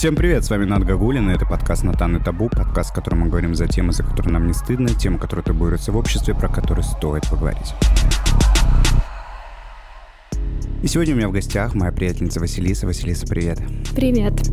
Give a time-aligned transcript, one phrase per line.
[0.00, 3.18] Всем привет, с вами Над Гагулин, и это подкаст «Натан и Табу», подкаст, в котором
[3.18, 6.48] мы говорим за темы, за которые нам не стыдно, темы, которые табуируются в обществе, про
[6.48, 7.74] которые стоит поговорить.
[10.82, 12.86] И сегодня у меня в гостях моя приятельница Василиса.
[12.86, 13.58] Василиса, привет.
[13.94, 14.49] Привет.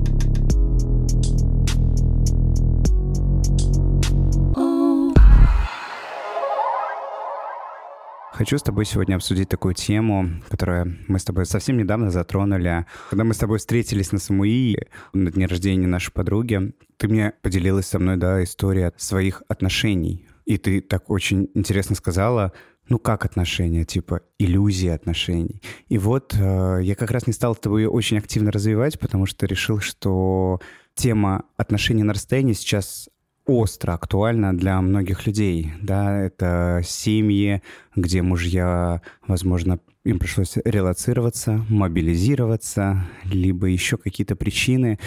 [8.37, 12.85] Хочу с тобой сегодня обсудить такую тему, которую мы с тобой совсем недавно затронули.
[13.09, 14.77] Когда мы с тобой встретились на Самуи
[15.11, 20.27] на дне рождения нашей подруги, ты мне поделилась со мной, да, историей своих отношений.
[20.45, 22.53] И ты так очень интересно сказала,
[22.89, 25.63] ну как отношения, типа иллюзия отношений.
[25.87, 29.79] И вот э, я как раз не стал тобой очень активно развивать, потому что решил,
[29.79, 30.61] что
[30.93, 33.09] тема отношений на расстоянии сейчас
[33.47, 35.71] остро актуально для многих людей.
[35.81, 37.63] Да, это семьи,
[37.95, 44.99] где мужья, возможно, им пришлось релацироваться, мобилизироваться, либо еще какие-то причины.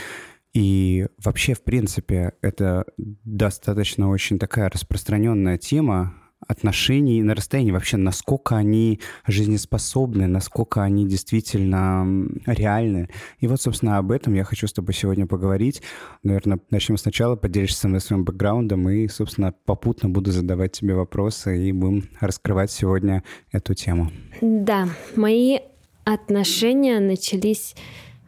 [0.53, 6.15] И вообще, в принципе, это достаточно очень такая распространенная тема,
[6.47, 13.09] отношений на расстоянии, вообще насколько они жизнеспособны, насколько они действительно реальны.
[13.39, 15.83] И вот, собственно, об этом я хочу с тобой сегодня поговорить.
[16.23, 21.69] Наверное, начнем сначала, поделишься со мной своим бэкграундом и, собственно, попутно буду задавать тебе вопросы
[21.69, 24.11] и будем раскрывать сегодня эту тему.
[24.41, 25.59] Да, мои
[26.05, 27.75] отношения начались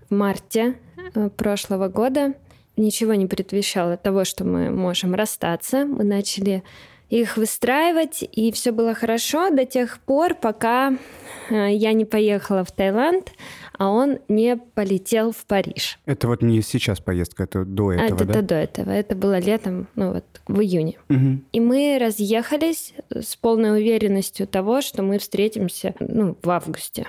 [0.09, 0.77] в марте
[1.15, 2.35] э, прошлого года.
[2.77, 5.85] Ничего не предвещало того, что мы можем расстаться.
[5.85, 6.63] Мы начали
[7.13, 10.97] их выстраивать, и все было хорошо до тех пор, пока
[11.51, 13.33] э, я не поехала в Таиланд,
[13.77, 15.99] а он не полетел в Париж.
[16.07, 18.33] Это вот не сейчас поездка, это до этого, это, да?
[18.33, 18.91] Это до этого.
[18.91, 20.95] Это было летом, ну вот в июне.
[21.11, 21.41] Угу.
[21.53, 27.09] И мы разъехались с полной уверенностью того, что мы встретимся ну, в августе.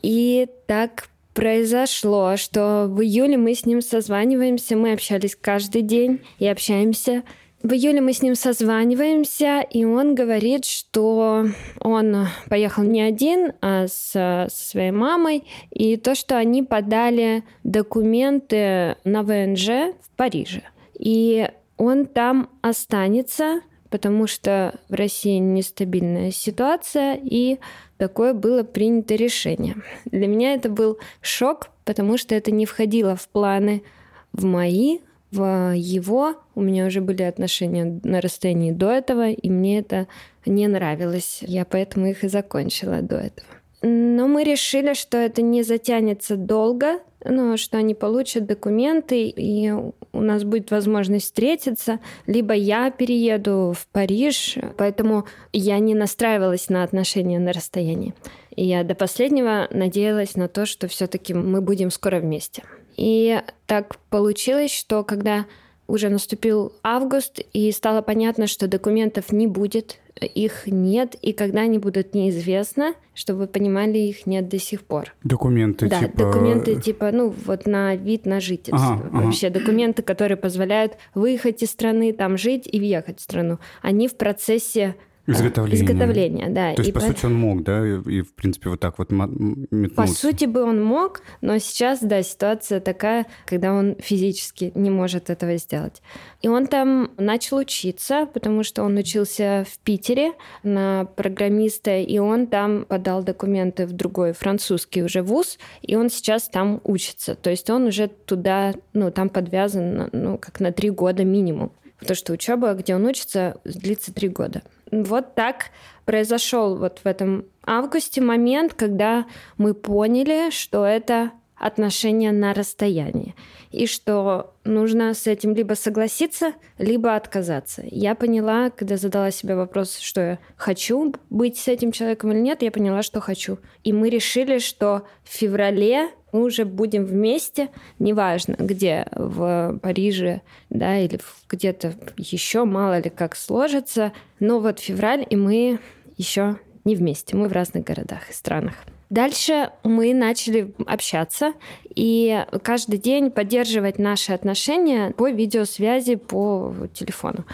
[0.00, 6.46] И так произошло, что в июле мы с ним созваниваемся, мы общались каждый день и
[6.46, 7.22] общаемся
[7.62, 11.46] в июле мы с ним созваниваемся, и он говорит, что
[11.80, 18.96] он поехал не один, а с, со своей мамой, и то, что они подали документы
[19.04, 20.62] на ВНЖ в Париже.
[20.98, 27.58] И он там останется, потому что в России нестабильная ситуация, и
[27.96, 29.76] такое было принято решение.
[30.06, 33.84] Для меня это был шок, потому что это не входило в планы
[34.32, 34.98] в мои,
[35.32, 40.06] в его у меня уже были отношения на расстоянии до этого, и мне это
[40.46, 41.38] не нравилось.
[41.40, 43.48] Я поэтому их и закончила до этого.
[43.84, 50.20] Но мы решили, что это не затянется долго, ну, что они получат документы, и у
[50.20, 57.40] нас будет возможность встретиться, либо я перееду в Париж, поэтому я не настраивалась на отношения
[57.40, 58.14] на расстоянии.
[58.54, 62.62] И я до последнего надеялась на то, что все-таки мы будем скоро вместе.
[62.96, 65.46] И так получилось, что когда
[65.86, 71.78] уже наступил август, и стало понятно, что документов не будет, их нет, и когда они
[71.78, 75.14] будут неизвестно, чтобы вы понимали, их нет до сих пор.
[75.24, 76.18] Документы да, типа...
[76.18, 78.94] документы типа, ну, вот на вид на жительство.
[78.94, 79.60] Ага, Вообще ага.
[79.60, 83.58] документы, которые позволяют выехать из страны, там жить и въехать в страну.
[83.82, 84.94] Они в процессе
[85.26, 85.84] Изготовление.
[85.84, 86.74] Изготовление, да.
[86.74, 87.06] То есть, и по по...
[87.06, 89.94] сути, он мог, да, и, и, в принципе, вот так вот метнуться.
[89.94, 95.30] По сути бы он мог, но сейчас, да, ситуация такая, когда он физически не может
[95.30, 96.02] этого сделать.
[96.40, 100.32] И он там начал учиться, потому что он учился в Питере
[100.64, 106.48] на программиста, и он там подал документы в другой французский уже вуз, и он сейчас
[106.48, 107.36] там учится.
[107.36, 111.70] То есть он уже туда, ну, там подвязан, ну, как на три года минимум.
[112.00, 114.62] Потому что учеба, где он учится, длится три года.
[114.92, 115.70] Вот так
[116.04, 119.26] произошел вот в этом августе момент, когда
[119.56, 123.34] мы поняли, что это отношения на расстоянии.
[123.70, 127.82] И что нужно с этим либо согласиться, либо отказаться.
[127.86, 132.62] Я поняла, когда задала себе вопрос, что я хочу быть с этим человеком или нет,
[132.62, 133.58] я поняла, что хочу.
[133.84, 137.68] И мы решили, что в феврале мы уже будем вместе,
[137.98, 140.40] неважно где, в Париже,
[140.70, 145.78] да, или где-то еще, мало ли как сложится, но вот февраль, и мы
[146.16, 148.74] еще не вместе, мы в разных городах и странах.
[149.10, 151.52] Дальше мы начали общаться
[151.94, 157.44] и каждый день поддерживать наши отношения по видеосвязи по телефону.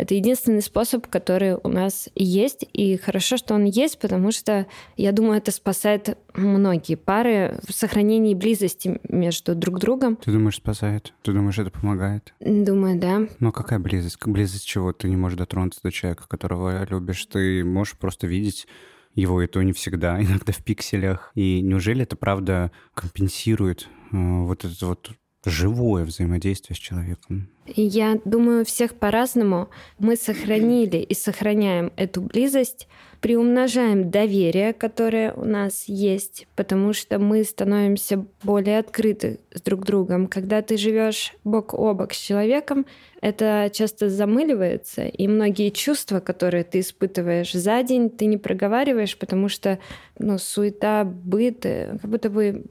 [0.00, 2.64] Это единственный способ, который у нас есть.
[2.72, 4.66] И хорошо, что он есть, потому что,
[4.96, 10.16] я думаю, это спасает многие пары в сохранении близости между друг другом.
[10.16, 11.12] Ты думаешь, спасает?
[11.20, 12.32] Ты думаешь, это помогает?
[12.40, 13.28] Думаю, да.
[13.40, 14.16] Но какая близость?
[14.24, 14.94] Близость чего?
[14.94, 17.26] Ты не можешь дотронуться до человека, которого любишь.
[17.26, 18.66] Ты можешь просто видеть
[19.14, 21.30] его, и то не всегда, иногда в пикселях.
[21.34, 25.10] И неужели это правда компенсирует э, вот этот вот
[25.44, 27.48] живое взаимодействие с человеком.
[27.66, 29.68] Я думаю, всех по-разному.
[29.98, 32.88] Мы сохранили и сохраняем эту близость,
[33.20, 40.26] приумножаем доверие, которое у нас есть, потому что мы становимся более открыты с друг другом.
[40.26, 42.86] Когда ты живешь бок о бок с человеком,
[43.20, 49.48] это часто замыливается, и многие чувства, которые ты испытываешь за день, ты не проговариваешь, потому
[49.48, 49.78] что
[50.18, 52.64] ну, суета, быт, э, как будто бы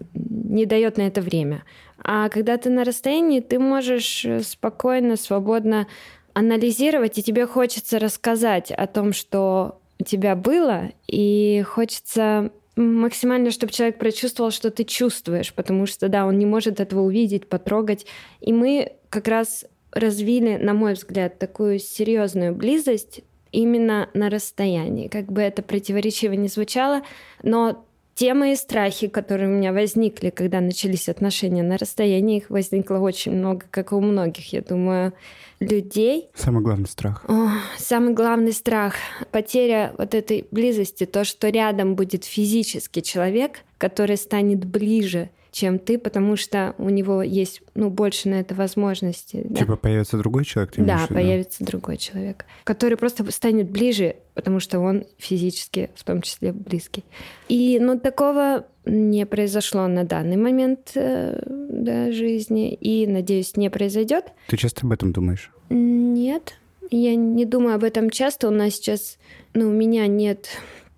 [0.50, 1.64] не дает на это время.
[2.02, 5.88] А когда ты на расстоянии, ты можешь э, спокойно, свободно
[6.34, 13.74] анализировать, и тебе хочется рассказать о том, что у тебя было, и хочется максимально, чтобы
[13.74, 18.06] человек прочувствовал, что ты чувствуешь, потому что, да, он не может этого увидеть, потрогать.
[18.40, 23.22] И мы как раз развили, на мой взгляд, такую серьезную близость
[23.52, 25.10] именно на расстоянии.
[25.10, 27.02] Как бы это противоречиво не звучало,
[27.44, 27.86] но
[28.20, 33.32] те мои страхи, которые у меня возникли, когда начались отношения на расстоянии, их возникло очень
[33.32, 35.14] много, как и у многих, я думаю,
[35.62, 36.28] людей.
[36.36, 37.24] Самый главный страх.
[37.30, 38.96] О, самый главный страх—
[39.32, 45.98] потеря вот этой близости, то, что рядом будет физический человек, который станет ближе, чем ты,
[45.98, 49.42] потому что у него есть ну, больше на это возможности.
[49.44, 49.62] Да?
[49.62, 50.74] Типа появится другой человек?
[50.74, 56.22] Ты да, появится другой человек, который просто станет ближе, потому что он физически в том
[56.22, 57.04] числе близкий.
[57.48, 64.26] И ну, такого не произошло на данный момент э, да, жизни и, надеюсь, не произойдет.
[64.48, 65.52] Ты часто об этом думаешь?
[65.70, 66.56] Нет,
[66.92, 68.48] я не думаю об этом часто.
[68.48, 69.18] У нас сейчас,
[69.54, 70.50] ну, у меня нет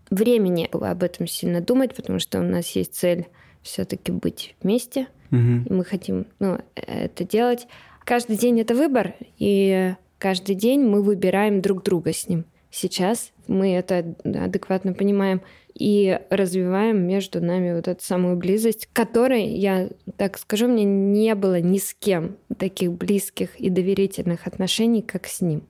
[0.09, 3.27] времени об этом сильно думать, потому что у нас есть цель
[3.63, 5.63] все-таки быть вместе, угу.
[5.65, 7.67] и мы хотим ну, это делать.
[8.03, 12.45] Каждый день это выбор, и каждый день мы выбираем друг друга с ним.
[12.71, 15.41] Сейчас мы это адекватно понимаем
[15.73, 21.59] и развиваем между нами вот эту самую близость, которой, я так скажу, мне не было
[21.59, 25.63] ни с кем таких близких и доверительных отношений, как с ним.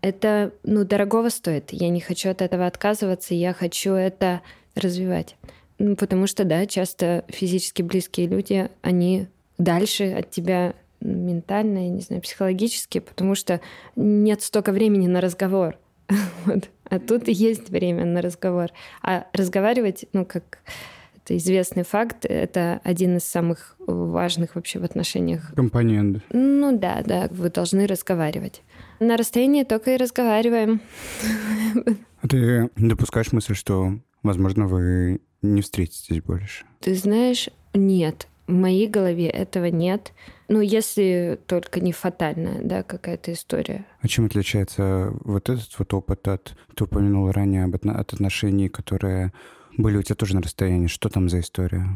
[0.00, 1.72] Это, ну, дорогого стоит.
[1.72, 4.40] Я не хочу от этого отказываться, я хочу это
[4.74, 5.36] развивать.
[5.78, 9.28] Ну, потому что, да, часто физически близкие люди, они
[9.58, 13.60] дальше от тебя ментально, я не знаю, психологически, потому что
[13.94, 15.78] нет столько времени на разговор.
[16.44, 16.70] вот.
[16.88, 18.70] А тут есть время на разговор.
[19.02, 20.58] А разговаривать, ну, как
[21.16, 25.52] это известный факт, это один из самых важных вообще в отношениях.
[25.54, 26.22] Компонент.
[26.30, 28.62] Ну да, да, вы должны разговаривать.
[29.00, 30.80] На расстоянии только и разговариваем.
[32.22, 36.64] А ты допускаешь мысль, что, возможно, вы не встретитесь больше?
[36.80, 38.28] Ты знаешь, нет.
[38.46, 40.12] В моей голове этого нет.
[40.48, 43.84] Ну, если только не фатальная, да, какая-то история.
[44.00, 46.56] А чем отличается вот этот вот опыт от...
[46.76, 49.32] Ты упомянул ранее об, от отношений, которые
[49.76, 50.86] были у тебя тоже на расстоянии.
[50.86, 51.86] Что там за история?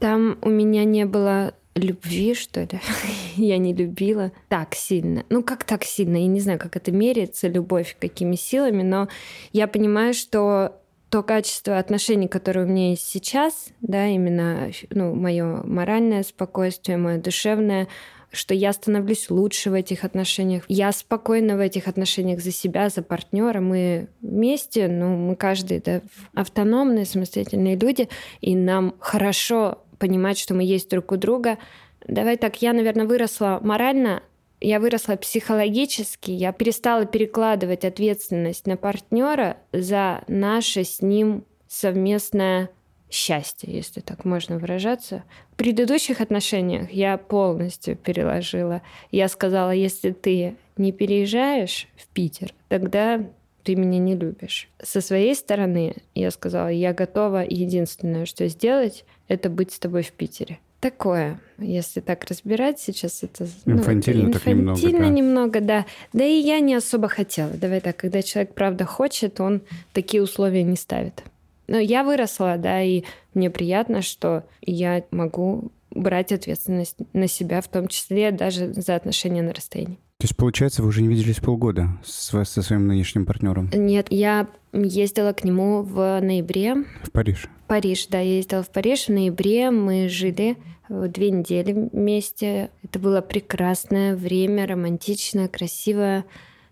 [0.00, 2.80] Там у меня не было любви, что ли.
[3.36, 5.24] я не любила так сильно.
[5.28, 6.16] Ну, как так сильно?
[6.16, 9.08] Я не знаю, как это меряется, любовь, какими силами, но
[9.52, 10.79] я понимаю, что
[11.10, 17.18] то качество отношений, которое у меня есть сейчас, да, именно ну, мое моральное спокойствие, мое
[17.18, 17.88] душевное,
[18.32, 20.64] что я становлюсь лучше в этих отношениях.
[20.68, 23.60] Я спокойна в этих отношениях за себя, за партнера.
[23.60, 26.00] Мы вместе, ну, мы каждый да,
[26.34, 28.08] автономные, самостоятельные люди,
[28.40, 31.58] и нам хорошо понимать, что мы есть друг у друга.
[32.06, 34.22] Давай так, я, наверное, выросла морально
[34.60, 42.70] я выросла психологически, я перестала перекладывать ответственность на партнера за наше с ним совместное
[43.10, 45.24] счастье, если так можно выражаться.
[45.52, 48.82] В предыдущих отношениях я полностью переложила.
[49.10, 53.26] Я сказала, если ты не переезжаешь в Питер, тогда
[53.64, 54.68] ты меня не любишь.
[54.82, 60.12] Со своей стороны я сказала, я готова, единственное, что сделать, это быть с тобой в
[60.12, 65.08] Питере такое, если так разбирать сейчас это инфантильно, ну, так немного, да.
[65.08, 65.86] немного, да.
[66.12, 67.50] Да и я не особо хотела.
[67.50, 71.22] Давай так, когда человек правда хочет, он такие условия не ставит.
[71.68, 77.68] Но я выросла, да, и мне приятно, что я могу брать ответственность на себя, в
[77.68, 79.98] том числе даже за отношения на расстоянии.
[80.20, 83.70] То есть, получается, вы уже не виделись полгода с, со своим нынешним партнером?
[83.72, 86.84] Нет, я ездила к нему в ноябре.
[87.02, 87.46] В Париж?
[87.68, 89.06] Париж, да, я ездила в Париж.
[89.06, 90.58] В ноябре мы жили
[90.90, 92.70] две недели вместе.
[92.84, 96.26] Это было прекрасное время, романтичное, красивое.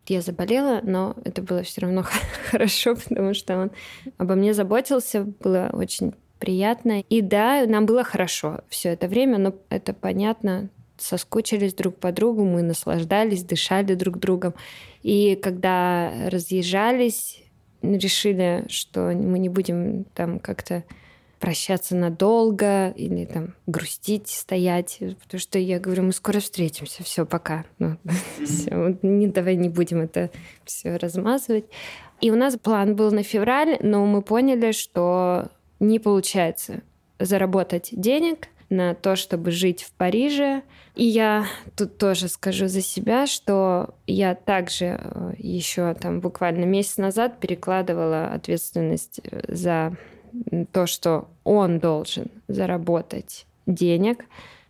[0.06, 2.04] Я заболела, но это было все равно
[2.50, 3.70] хорошо, потому что он
[4.18, 7.00] обо мне заботился, было очень приятно.
[7.00, 12.44] И да, нам было хорошо все это время, но это понятно, соскучились друг по другу,
[12.44, 14.54] мы наслаждались, дышали друг другом.
[15.02, 17.42] И когда разъезжались,
[17.82, 20.84] решили, что мы не будем там как-то
[21.38, 27.64] прощаться надолго или там грустить, стоять, потому что я говорю, мы скоро встретимся, все, пока.
[27.78, 27.96] Ну,
[28.44, 30.30] все, не, давай не будем это
[30.64, 31.66] все размазывать.
[32.20, 36.82] И у нас план был на февраль, но мы поняли, что не получается
[37.20, 40.62] заработать денег на то, чтобы жить в Париже.
[40.94, 41.46] И я
[41.76, 48.28] тут тоже скажу за себя, что я также э, еще там буквально месяц назад перекладывала
[48.28, 49.96] ответственность э, за
[50.72, 54.24] то, что он должен заработать денег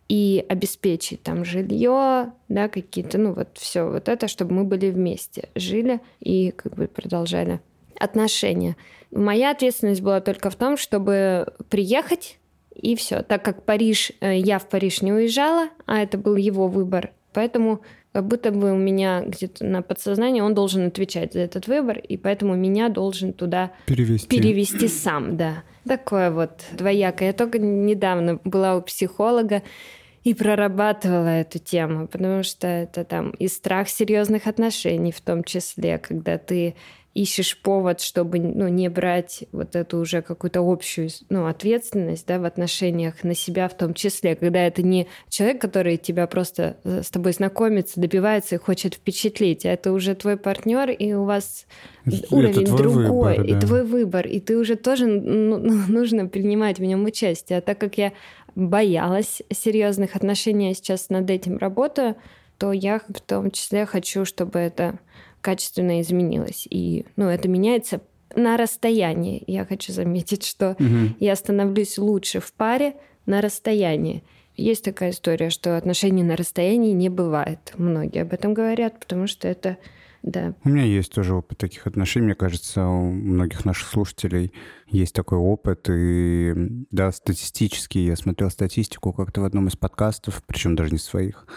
[0.07, 5.49] и обеспечить там жилье, да, какие-то, ну вот все вот это, чтобы мы были вместе,
[5.55, 7.59] жили и как бы продолжали
[7.99, 8.75] отношения.
[9.11, 12.38] Моя ответственность была только в том, чтобы приехать
[12.79, 13.21] и все.
[13.21, 17.81] Так как Париж, э, я в Париж не уезжала, а это был его выбор, поэтому
[18.11, 22.17] как будто бы у меня где-то на подсознании он должен отвечать за этот выбор, и
[22.17, 25.63] поэтому меня должен туда перевести, перевести сам, да.
[25.87, 27.27] Такое вот двоякое.
[27.27, 29.61] Я только недавно была у психолога
[30.23, 35.97] и прорабатывала эту тему, потому что это там и страх серьезных отношений в том числе,
[35.97, 36.75] когда ты
[37.21, 42.45] ищешь повод, чтобы ну, не брать вот эту уже какую-то общую ну, ответственность да, в
[42.45, 47.09] отношениях на себя в том числе, когда это не человек, который тебя просто э, с
[47.09, 51.65] тобой знакомится, добивается и хочет впечатлить, а это уже твой партнер, и у вас
[52.05, 53.43] это уровень другой, выбор, да.
[53.43, 55.57] и твой выбор, и ты уже тоже ну,
[55.89, 57.59] нужно принимать в нем участие.
[57.59, 58.13] А так как я
[58.55, 62.15] боялась серьезных отношений, я сейчас над этим работаю,
[62.57, 64.99] то я в том числе хочу, чтобы это
[65.41, 66.67] качественно изменилось.
[66.69, 68.01] И ну, это меняется
[68.35, 69.43] на расстоянии.
[69.47, 71.15] Я хочу заметить, что угу.
[71.19, 74.23] я становлюсь лучше в паре на расстоянии.
[74.55, 77.73] Есть такая история, что отношений на расстоянии не бывает.
[77.77, 79.77] Многие об этом говорят, потому что это
[80.21, 80.53] да.
[80.65, 82.25] У меня есть тоже опыт таких отношений.
[82.25, 84.51] Мне кажется, у многих наших слушателей
[84.87, 85.87] есть такой опыт.
[85.89, 86.53] И
[86.91, 91.47] да, статистически я смотрел статистику как-то в одном из подкастов, причем даже не своих.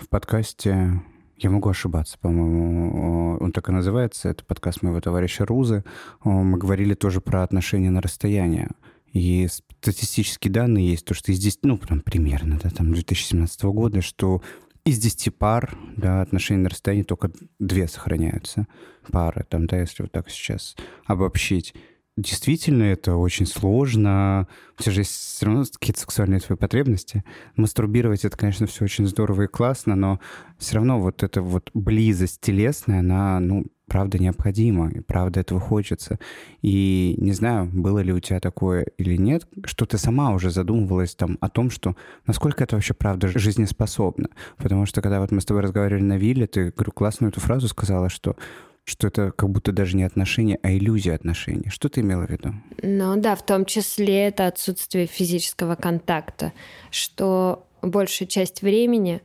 [0.00, 1.02] В подкасте
[1.42, 3.38] я могу ошибаться, по-моему.
[3.40, 4.28] Он так и называется.
[4.28, 5.84] Это подкаст моего товарища Рузы.
[6.22, 8.68] Мы говорили тоже про отношения на расстояние.
[9.12, 14.02] И статистические данные есть, то, что из 10, ну, там, примерно, да, там, 2017 года,
[14.02, 14.42] что
[14.84, 18.66] из 10 пар, да, отношений на расстоянии только две сохраняются.
[19.10, 21.74] Пары, там, да, если вот так сейчас обобщить.
[22.20, 24.46] Действительно, это очень сложно.
[24.78, 27.24] У тебя же есть все равно какие-то сексуальные твои потребности.
[27.56, 30.20] Мастурбировать— это, конечно, все очень здорово и классно, но
[30.58, 36.18] все равно вот эта вот близость телесная, она, ну, правда необходима, и правда этого хочется.
[36.60, 41.14] И не знаю, было ли у тебя такое или нет, что ты сама уже задумывалась
[41.14, 41.96] там о том, что
[42.26, 44.28] насколько это вообще правда жизнеспособно.
[44.58, 47.66] Потому что когда вот мы с тобой разговаривали на вилле, ты, говорю, классную эту фразу
[47.66, 48.36] сказала, что
[48.90, 51.70] что это как будто даже не отношения, а иллюзия отношений.
[51.70, 52.54] Что ты имела в виду?
[52.82, 56.52] Ну да, в том числе это отсутствие физического контакта,
[56.90, 59.22] что большую часть времени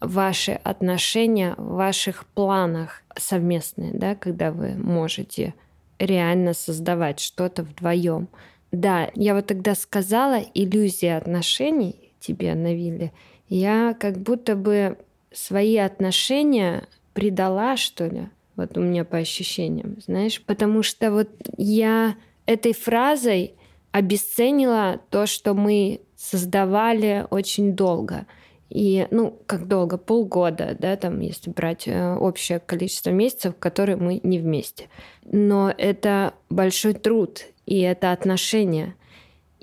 [0.00, 5.54] ваши отношения в ваших планах совместные, да, когда вы можете
[5.98, 8.28] реально создавать что-то вдвоем.
[8.72, 13.12] Да, я вот тогда сказала иллюзия отношений тебе на вилле.
[13.48, 14.98] Я как будто бы
[15.32, 18.28] свои отношения предала, что ли.
[18.56, 23.54] Вот у меня по ощущениям, знаешь, потому что вот я этой фразой
[23.92, 28.26] обесценила то, что мы создавали очень долго.
[28.70, 29.98] И, ну, как долго?
[29.98, 34.88] Полгода, да, там, если брать э, общее количество месяцев, которые мы не вместе.
[35.24, 38.96] Но это большой труд, и это отношения.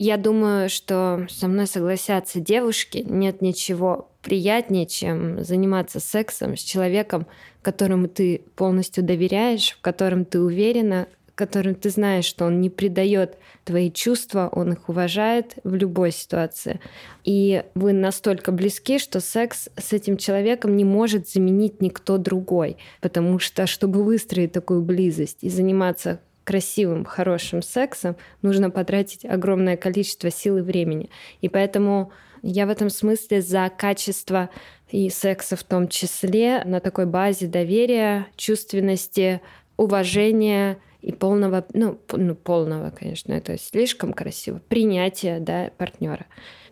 [0.03, 3.05] Я думаю, что со мной согласятся девушки.
[3.07, 7.27] Нет ничего приятнее, чем заниматься сексом с человеком,
[7.61, 13.37] которому ты полностью доверяешь, в котором ты уверена, которым ты знаешь, что он не предает
[13.63, 16.79] твои чувства, он их уважает в любой ситуации.
[17.23, 22.77] И вы настолько близки, что секс с этим человеком не может заменить никто другой.
[23.01, 30.31] Потому что, чтобы выстроить такую близость и заниматься красивым, хорошим сексом, нужно потратить огромное количество
[30.31, 31.09] сил и времени.
[31.41, 34.49] И поэтому я в этом смысле за качество
[34.89, 39.41] и секса в том числе на такой базе доверия, чувственности,
[39.77, 46.25] уважения и полного, ну, ну полного, конечно, это слишком красиво, принятия да, партнера.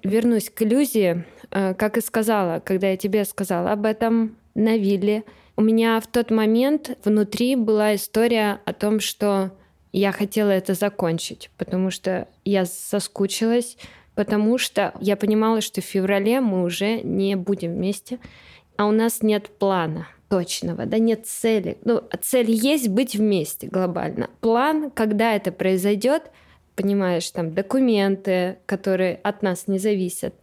[0.04, 1.26] Вернусь к иллюзии.
[1.52, 5.24] Э, как и сказала, когда я тебе сказала об этом на вилле,
[5.56, 9.52] у меня в тот момент внутри была история о том, что
[9.91, 13.77] я хотела это закончить, потому что я соскучилась,
[14.15, 18.19] потому что я понимала, что в феврале мы уже не будем вместе,
[18.77, 21.77] а у нас нет плана точного, да, нет цели.
[21.84, 24.29] Ну, цель есть быть вместе глобально.
[24.41, 26.31] План, когда это произойдет,
[26.75, 30.36] понимаешь, там документы, которые от нас не зависят,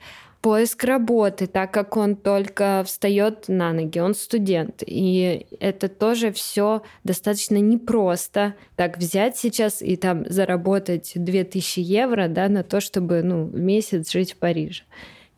[0.47, 4.85] поиск работы, так как он только встает на ноги, он студент.
[4.87, 8.55] И это тоже все достаточно непросто.
[8.77, 14.35] Так взять сейчас и там заработать 2000 евро да, на то, чтобы ну, месяц жить
[14.35, 14.85] в Париже.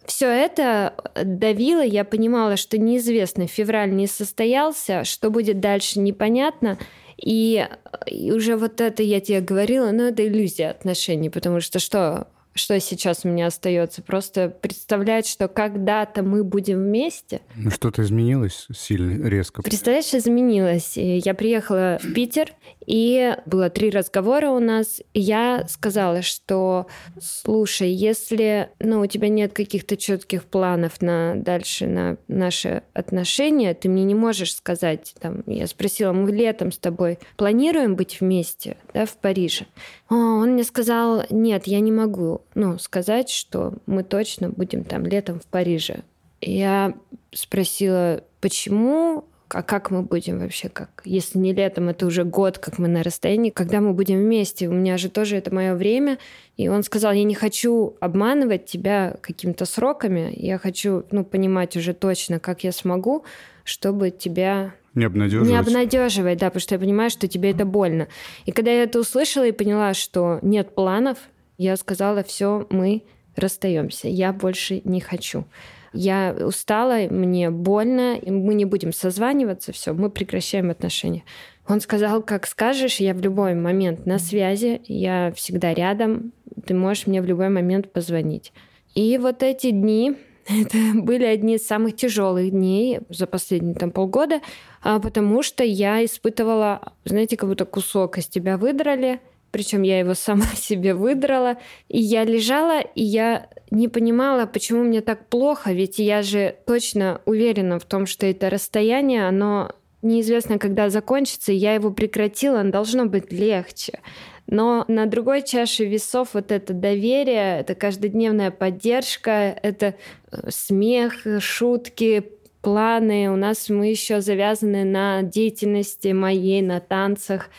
[0.04, 0.92] Все это
[1.24, 6.76] давило, я понимала, что неизвестно, февраль не состоялся, что будет дальше непонятно.
[7.16, 7.66] И,
[8.06, 12.78] и уже вот это я тебе говорила, но это иллюзия отношений, потому что что что
[12.80, 14.02] сейчас у меня остается?
[14.02, 17.40] Просто представлять, что когда-то мы будем вместе.
[17.56, 19.62] Ну, что-то изменилось сильно, резко.
[19.62, 20.96] Представляешь, изменилось.
[20.96, 22.52] Я приехала в Питер,
[22.88, 25.02] и было три разговора у нас.
[25.12, 26.87] Я сказала, что,
[27.21, 33.90] слушай, если ну, у тебя нет каких-то четких планов на дальше на наши отношения, ты
[33.90, 39.04] мне не можешь сказать, там, я спросила, мы летом с тобой планируем быть вместе, да,
[39.04, 39.66] в Париже?
[40.09, 45.40] Он мне сказал, нет, я не могу ну, сказать, что мы точно будем там летом
[45.40, 46.04] в Париже.
[46.40, 46.95] Я
[47.33, 52.78] спросила, почему, а как мы будем вообще, как, если не летом, это уже год, как
[52.78, 56.19] мы на расстоянии, когда мы будем вместе, у меня же тоже это мое время.
[56.57, 61.95] И он сказал, я не хочу обманывать тебя какими-то сроками, я хочу, ну, понимать уже
[61.95, 63.25] точно, как я смогу,
[63.64, 65.49] чтобы тебя не обнадеживать.
[65.49, 68.09] Не обнадеживать, да, потому что я понимаю, что тебе это больно.
[68.47, 71.19] И когда я это услышала и поняла, что нет планов,
[71.57, 73.05] я сказала, все, мы
[73.37, 75.45] расстаемся, я больше не хочу.
[75.92, 81.25] Я устала, мне больно, мы не будем созваниваться, все, мы прекращаем отношения.
[81.66, 86.33] Он сказал, как скажешь, я в любой момент на связи, я всегда рядом,
[86.66, 88.52] ты можешь мне в любой момент позвонить.
[88.95, 90.16] И вот эти дни,
[90.49, 94.40] это были одни из самых тяжелых дней за последние там полгода,
[94.83, 100.14] а потому что я испытывала, знаете, как будто кусок из тебя выдрали, причем я его
[100.14, 105.99] сама себе выдрала, и я лежала, и я не понимала, почему мне так плохо, ведь
[105.99, 111.75] я же точно уверена в том, что это расстояние, оно неизвестно, когда закончится, и я
[111.75, 114.00] его прекратила, оно должно быть легче.
[114.47, 119.95] Но на другой чаше весов вот это доверие, это каждодневная поддержка, это
[120.30, 122.32] э, смех, шутки,
[122.63, 123.30] планы.
[123.30, 127.50] У нас мы еще завязаны на деятельности моей, на танцах.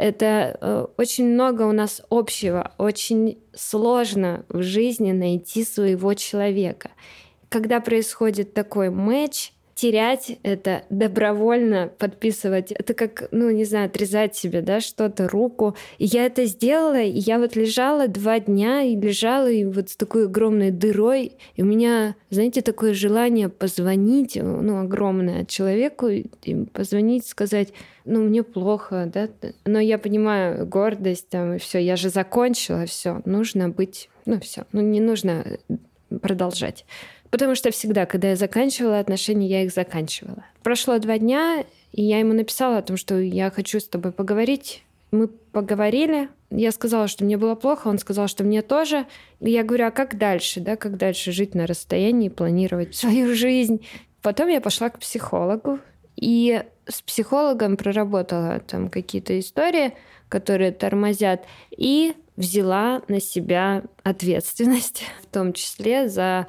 [0.00, 2.72] Это э, очень много у нас общего.
[2.78, 6.88] Очень сложно в жизни найти своего человека.
[7.50, 14.60] Когда происходит такой матч, терять это, добровольно подписывать, это как, ну, не знаю, отрезать себе,
[14.60, 15.74] да, что-то, руку.
[15.96, 19.96] И я это сделала, и я вот лежала два дня, и лежала, и вот с
[19.96, 26.26] такой огромной дырой, и у меня, знаете, такое желание позвонить, ну, огромное человеку, и
[26.74, 27.72] позвонить, сказать,
[28.04, 29.30] ну, мне плохо, да,
[29.64, 34.66] но я понимаю гордость там, и все, я же закончила, все, нужно быть, ну, все,
[34.72, 35.42] ну, не нужно
[36.20, 36.84] продолжать.
[37.30, 40.44] Потому что всегда, когда я заканчивала отношения, я их заканчивала.
[40.62, 44.82] Прошло два дня, и я ему написала о том, что я хочу с тобой поговорить.
[45.12, 46.28] Мы поговорили.
[46.50, 49.06] Я сказала, что мне было плохо, он сказал, что мне тоже.
[49.40, 53.86] И я говорю, а как дальше, да, как дальше жить на расстоянии, планировать свою жизнь?
[54.22, 55.78] Потом я пошла к психологу,
[56.16, 59.94] и с психологом проработала там какие-то истории,
[60.28, 66.46] которые тормозят, и взяла на себя ответственность, в том числе за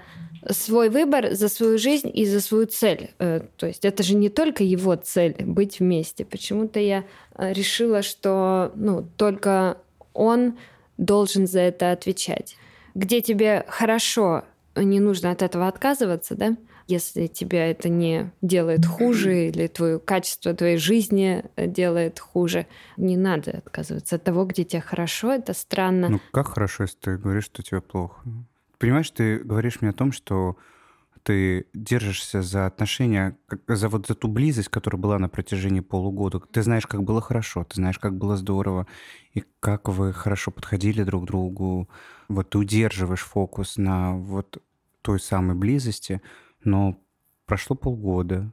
[0.50, 3.12] свой выбор за свою жизнь и за свою цель.
[3.20, 6.26] Э, то есть это же не только его цель быть вместе.
[6.26, 7.04] Почему-то я
[7.36, 9.78] э, решила, что ну, только
[10.14, 10.58] он
[10.98, 12.58] должен за это отвечать.
[12.96, 14.44] Где тебе хорошо,
[14.76, 16.58] не нужно от этого отказываться, да?
[16.88, 22.66] Если тебя это не делает хуже или твое качество твоей жизни э, делает хуже,
[22.98, 25.32] не надо отказываться от того, где тебе хорошо.
[25.32, 26.10] Это странно.
[26.10, 28.22] Ну как хорошо, если ты говоришь, что тебе плохо?
[28.82, 30.58] Понимаешь, ты говоришь мне о том, что
[31.22, 36.40] ты держишься за отношения, за вот за ту близость, которая была на протяжении полугода.
[36.40, 38.88] Ты знаешь, как было хорошо, ты знаешь, как было здорово,
[39.36, 41.88] и как вы хорошо подходили друг к другу.
[42.28, 44.58] Вот ты удерживаешь фокус на вот
[45.04, 46.20] той самой близости,
[46.64, 46.98] но
[47.46, 48.52] прошло полгода,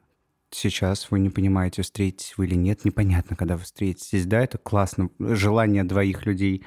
[0.50, 4.26] сейчас вы не понимаете, встретитесь вы или нет, непонятно, когда вы встретитесь.
[4.26, 5.08] Да, это классно.
[5.18, 6.66] Желание двоих людей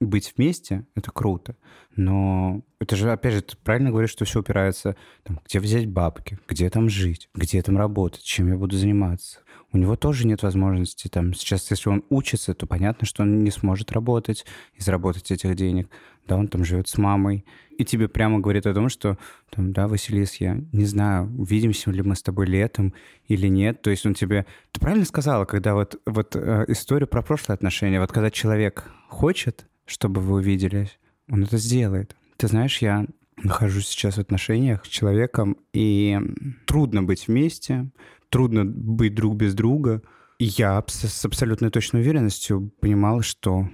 [0.00, 1.56] быть вместе— это круто,
[1.94, 6.38] но это же, опять же, ты правильно говоришь, что все упирается, там, где взять бабки,
[6.48, 9.40] где там жить, где там работать, чем я буду заниматься.
[9.72, 13.50] У него тоже нет возможности, там, сейчас, если он учится, то понятно, что он не
[13.50, 15.88] сможет работать и заработать этих денег.
[16.26, 17.44] Да, он там живет с мамой.
[17.76, 19.16] И тебе прямо говорит о том, что,
[19.50, 22.94] там, да, Василис, я не знаю, увидимся ли мы с тобой летом
[23.26, 23.82] или нет.
[23.82, 24.46] То есть он тебе...
[24.72, 29.66] Ты правильно сказала, когда вот, вот э, история про прошлые отношения, вот когда человек хочет,
[29.90, 30.98] чтобы вы увиделись,
[31.28, 32.16] он это сделает.
[32.36, 33.06] Ты знаешь, я
[33.42, 36.18] нахожусь сейчас в отношениях с человеком, и
[36.66, 37.90] трудно быть вместе,
[38.28, 40.02] трудно быть друг без друга.
[40.38, 43.68] И я с абсолютной точной уверенностью понимал, что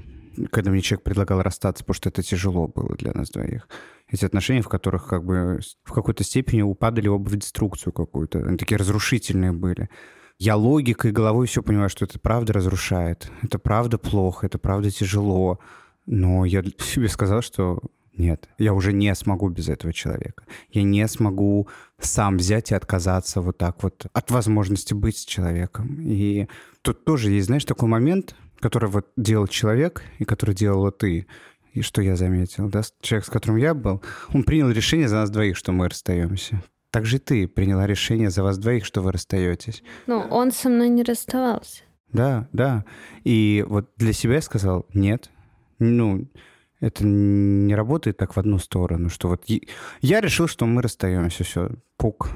[0.51, 3.69] когда мне человек предлагал расстаться, потому что это тяжело было для нас двоих,
[4.09, 8.57] эти отношения, в которых как бы в какой-то степени упадали оба в деструкцию какую-то, они
[8.57, 9.89] такие разрушительные были.
[10.39, 15.61] Я логикой, головой все понимаю, что это правда разрушает, это правда плохо, это правда тяжело,
[16.07, 17.81] но я себе сказал, что
[18.17, 20.45] нет, я уже не смогу без этого человека.
[20.71, 21.69] Я не смогу
[22.01, 26.01] сам взять и отказаться вот так вот от возможности быть с человеком.
[26.01, 26.49] И
[26.81, 31.27] тут тоже есть, знаешь, такой момент, который вот делал человек и который делала ты.
[31.75, 35.31] И что я заметил, да, человек, с которым я был, он принял решение за нас
[35.31, 36.63] двоих, что мы расстаемся.
[36.91, 39.83] Так же ты приняла решение за вас двоих, что вы расстаетесь.
[40.07, 41.83] Ну, он со мной не расставался.
[42.11, 42.87] Да, да.
[43.25, 45.29] И вот для себя я сказал, нет,
[45.79, 46.29] ну,
[46.81, 49.45] это не работает так в одну сторону, что вот
[50.01, 52.31] я решил, что мы расстаемся, все, пук.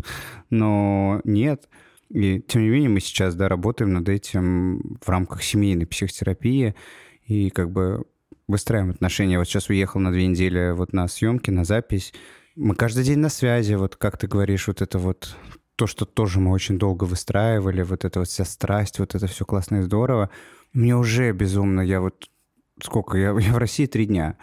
[0.50, 1.68] Но нет.
[2.08, 6.74] И тем не менее мы сейчас, да, работаем над этим в рамках семейной психотерапии
[7.26, 8.04] и как бы
[8.48, 9.38] выстраиваем отношения.
[9.38, 12.12] Вот сейчас уехал на две недели вот на съемки, на запись.
[12.54, 15.36] Мы каждый день на связи, вот как ты говоришь, вот это вот
[15.76, 19.44] то, что тоже мы очень долго выстраивали, вот эта вот вся страсть, вот это все
[19.44, 20.28] классно и здорово.
[20.74, 22.28] Мне уже безумно, я вот
[22.82, 24.36] сколько, я, я в России три дня,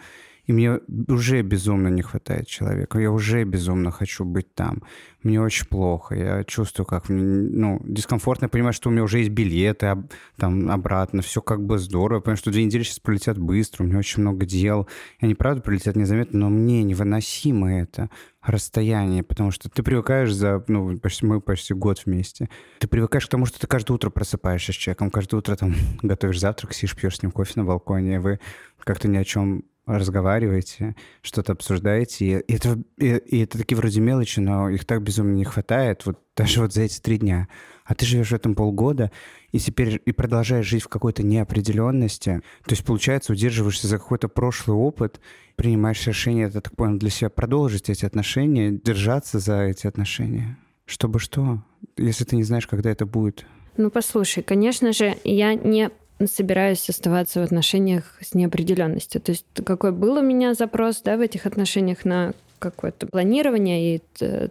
[0.50, 4.82] и мне уже безумно не хватает человека, я уже безумно хочу быть там.
[5.22, 9.30] Мне очень плохо, я чувствую, как ну, дискомфортно, я понимаю, что у меня уже есть
[9.30, 10.02] билеты
[10.36, 13.86] там обратно, все как бы здорово, я понимаю, что две недели сейчас полетят быстро, у
[13.86, 14.88] меня очень много дел,
[15.20, 18.10] и они, правда, прилетят незаметно, но мне невыносимо это
[18.42, 22.48] расстояние, потому что ты привыкаешь за, ну, почти, мы почти год вместе.
[22.80, 26.40] Ты привыкаешь к тому, что ты каждое утро просыпаешься с человеком, каждое утро там готовишь
[26.40, 28.40] завтрак, сидишь, пьешь с ним кофе на балконе, вы
[28.82, 34.40] как-то ни о чем разговариваете, что-то обсуждаете, и это, и, и это такие вроде мелочи,
[34.40, 37.48] но их так безумно не хватает, вот даже вот за эти три дня.
[37.84, 39.10] А ты живешь в этом полгода,
[39.50, 42.40] и теперь и продолжаешь жить в какой-то неопределенности.
[42.64, 45.20] То есть, получается, удерживаешься за какой-то прошлый опыт,
[45.56, 50.56] принимаешь решение, это так понял, для себя продолжить эти отношения, держаться за эти отношения.
[50.86, 51.62] Чтобы что?
[51.96, 53.44] Если ты не знаешь, когда это будет.
[53.76, 55.90] Ну, послушай, конечно же, я не
[56.26, 59.20] собираюсь оставаться в отношениях с неопределенностью.
[59.20, 64.02] То есть какой был у меня запрос да, в этих отношениях на какое-то планирование и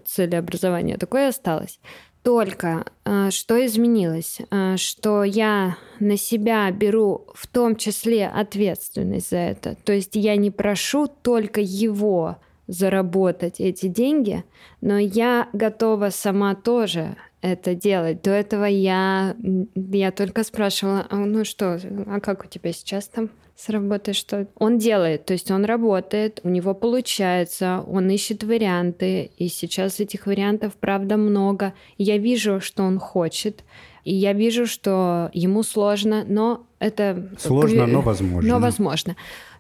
[0.06, 1.80] целеобразование, такое осталось.
[2.24, 9.38] Только э, что изменилось, э, что я на себя беру в том числе ответственность за
[9.38, 9.78] это.
[9.86, 14.44] То есть я не прошу только его заработать эти деньги,
[14.82, 18.22] но я готова сама тоже это делать.
[18.22, 19.36] До этого я,
[19.76, 24.48] я только спрашивала, а, ну что, а как у тебя сейчас там с работой, что
[24.56, 30.28] он делает, то есть он работает, у него получается, он ищет варианты, и сейчас этих
[30.28, 31.74] вариантов, правда, много.
[31.98, 33.66] я вижу, что он хочет,
[34.06, 37.32] и я вижу, что ему сложно, но это...
[37.38, 38.50] Сложно, но возможно.
[38.50, 39.16] Но возможно.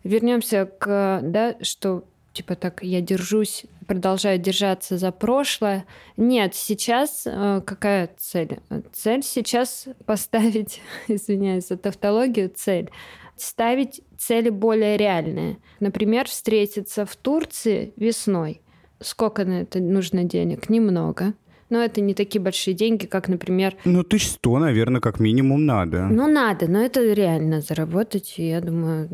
[0.05, 2.05] Вернемся к, да, что
[2.39, 5.85] типа так я держусь, продолжаю держаться за прошлое.
[6.15, 8.59] Нет, сейчас э, какая цель?
[8.93, 12.89] Цель сейчас поставить, извиняюсь за тавтологию, цель
[13.35, 15.57] ставить цели более реальные.
[15.81, 18.61] Например, встретиться в Турции весной.
[19.01, 20.69] Сколько на это нужно денег?
[20.69, 21.33] Немного.
[21.69, 23.75] Но это не такие большие деньги, как, например...
[23.85, 26.07] Ну, тысяч сто, наверное, как минимум надо.
[26.07, 28.35] Ну, надо, но это реально заработать.
[28.37, 29.07] Я думаю,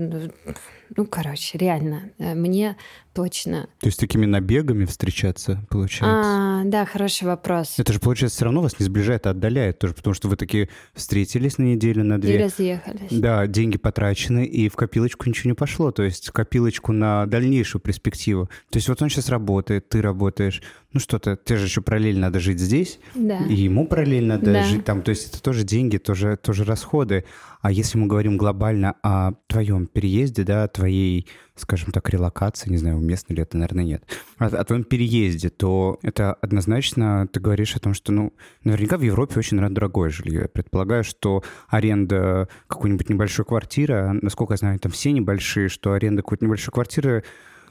[0.96, 2.78] ну, короче, реально, э, мне
[3.16, 3.70] точно.
[3.80, 6.32] То есть такими набегами встречаться, получается?
[6.34, 7.76] А, да, хороший вопрос.
[7.78, 10.70] Это же, получается, все равно вас не сближает, а отдаляет тоже, потому что вы такие
[10.94, 12.36] встретились на неделю, на две.
[12.36, 13.08] И разъехались.
[13.12, 17.82] Да, деньги потрачены, и в копилочку ничего не пошло, то есть в копилочку на дальнейшую
[17.82, 18.50] перспективу.
[18.70, 22.40] То есть вот он сейчас работает, ты работаешь, ну что-то, тебе же еще параллельно надо
[22.40, 23.40] жить здесь, да.
[23.46, 24.64] и ему параллельно надо да.
[24.64, 27.24] жить там, то есть это тоже деньги, тоже, тоже расходы.
[27.66, 32.98] А если мы говорим глобально о твоем переезде, да, твоей, скажем так, релокации, не знаю,
[32.98, 34.04] уместно ли это, наверное, нет,
[34.38, 39.02] о, о твоем переезде, то это однозначно ты говоришь о том, что, ну, наверняка в
[39.02, 40.42] Европе очень, дорогое жилье.
[40.42, 46.22] Я предполагаю, что аренда какой-нибудь небольшой квартиры, насколько я знаю, там все небольшие, что аренда
[46.22, 47.24] какой-то небольшой квартиры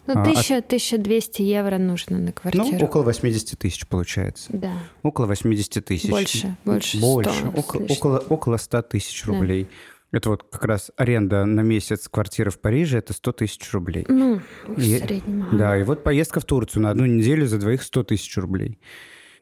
[0.06, 2.66] ну, а, тысяча, 1200 евро нужно на квартиру.
[2.70, 4.50] Ну, около 80 тысяч получается.
[4.52, 4.72] Да.
[5.02, 6.10] Около 80 тысяч.
[6.10, 9.64] Больше, больше 100 Больше, около, около, около 100 тысяч рублей.
[9.64, 9.70] Да.
[10.18, 14.04] Это вот как раз аренда на месяц квартиры в Париже, это 100 тысяч рублей.
[14.06, 15.48] Ну, в и, среднем.
[15.58, 18.78] Да, и вот поездка в Турцию на одну неделю за двоих 100 тысяч рублей.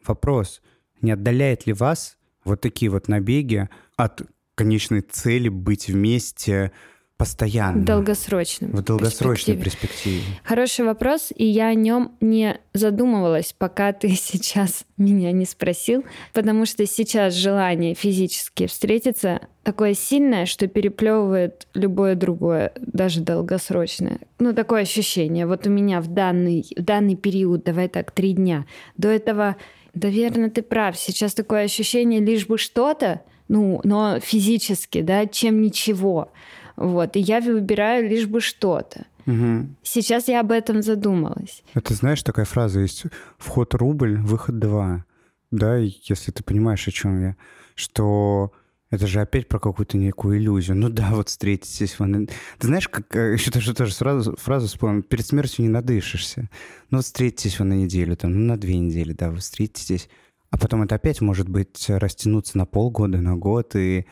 [0.07, 0.62] Вопрос,
[1.03, 4.22] не отдаляет ли вас вот такие вот набеги от
[4.55, 6.72] конечной цели быть вместе,
[7.16, 7.83] постоянно.
[7.83, 8.70] В долгосрочном.
[8.72, 10.18] В долгосрочной перспективе.
[10.18, 10.40] перспективе.
[10.42, 16.66] Хороший вопрос, и я о нем не задумывалась, пока ты сейчас меня не спросил, потому
[16.66, 24.18] что сейчас желание физически встретиться такое сильное, что переплевывает любое другое, даже долгосрочное.
[24.38, 25.46] Ну, такое ощущение.
[25.46, 29.57] Вот у меня в данный, в данный период, давай так, три дня, до этого,
[29.94, 36.33] наверное, ты прав, сейчас такое ощущение, лишь бы что-то, ну, но физически, да, чем ничего.
[36.76, 37.16] Вот.
[37.16, 39.06] И я выбираю лишь бы что-то.
[39.26, 39.68] Угу.
[39.82, 41.62] Сейчас я об этом задумалась.
[41.74, 43.04] Это знаешь, такая фраза есть:
[43.38, 45.04] вход рубль, выход два.
[45.50, 47.37] Да, если ты понимаешь, о чем я,
[47.74, 48.52] что
[48.92, 50.76] это же опять про какую-то некую иллюзию.
[50.76, 51.98] Ну да, вот встретитесь.
[51.98, 52.26] Вы...
[52.58, 55.02] Ты знаешь, как э, еще тоже, тоже сразу фразу вспомнил.
[55.02, 56.50] Перед смертью не надышишься.
[56.90, 60.11] Ну вот встретитесь вы на неделю, там, ну на две недели, да, вы встретитесь.
[60.50, 64.04] А потом это опять может быть растянуться на полгода, на год, и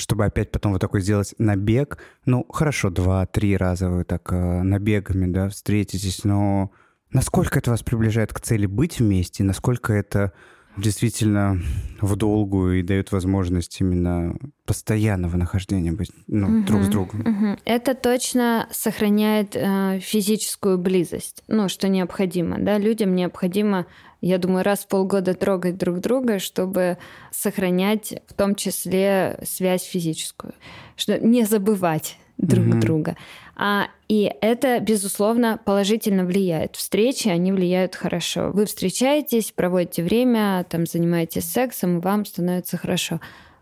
[0.00, 1.98] чтобы опять потом вот такой сделать набег.
[2.24, 6.72] Ну, хорошо, два-три раза вы так э, набегами, да, встретитесь, но
[7.12, 10.32] насколько это вас приближает к цели быть вместе, насколько это
[10.76, 11.60] действительно
[12.00, 17.20] в долгую и дает возможность именно постоянного нахождения быть ну, угу, друг с другом.
[17.20, 17.58] Угу.
[17.64, 23.86] Это точно сохраняет э, физическую близость, ну, что необходимо, да, людям необходимо
[24.20, 26.98] я думаю, раз в полгода трогать друг друга, чтобы
[27.30, 30.54] сохранять в том числе связь физическую,
[30.96, 32.80] что не забывать друг mm-hmm.
[32.80, 33.16] друга.
[33.56, 36.76] А, и это, безусловно, положительно влияет.
[36.76, 38.50] Встречи, они влияют хорошо.
[38.52, 43.20] Вы встречаетесь, проводите время, там, занимаетесь сексом, и вам становится хорошо.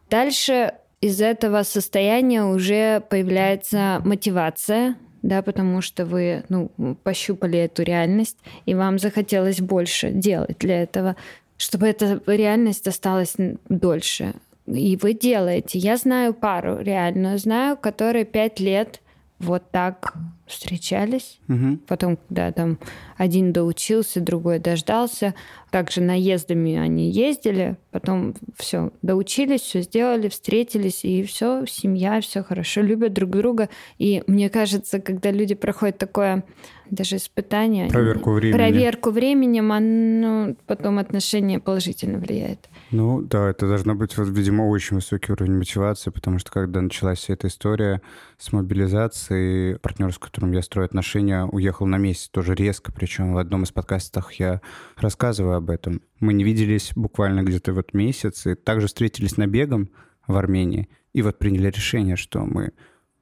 [0.08, 6.70] Дальше из этого состояния уже появляется мотивация, да, потому что вы ну,
[7.02, 11.16] пощупали эту реальность, и вам захотелось больше делать для этого,
[11.56, 13.34] чтобы эта реальность осталась
[13.68, 14.34] дольше.
[14.66, 15.78] И вы делаете.
[15.78, 19.00] Я знаю пару реальную, знаю, которые пять лет
[19.38, 20.14] вот так
[20.46, 21.38] встречались.
[21.48, 21.78] Угу.
[21.86, 22.78] Потом, когда там
[23.16, 25.34] один доучился, другой дождался.
[25.70, 27.76] Также наездами они ездили.
[27.90, 33.68] Потом все, доучились, все сделали, встретились, и все, семья, все хорошо, любят друг друга.
[33.98, 36.44] И мне кажется, когда люди проходят такое
[36.90, 37.88] даже испытание...
[37.88, 38.56] Проверку временем.
[38.56, 42.68] Проверку временем, оно потом отношение положительно влияет.
[42.90, 47.18] Ну да, это должно быть, вот, видимо, очень высокий уровень мотивации, потому что когда началась
[47.18, 48.00] вся эта история
[48.38, 53.38] с мобилизацией, партнер, с которым я строю отношения, уехал на месяц тоже резко, причем в
[53.38, 54.62] одном из подкастов я
[54.96, 56.00] рассказываю об этом.
[56.18, 59.90] Мы не виделись буквально где-то вот месяц, и также встретились на бегом
[60.26, 62.72] в Армении, и вот приняли решение, что мы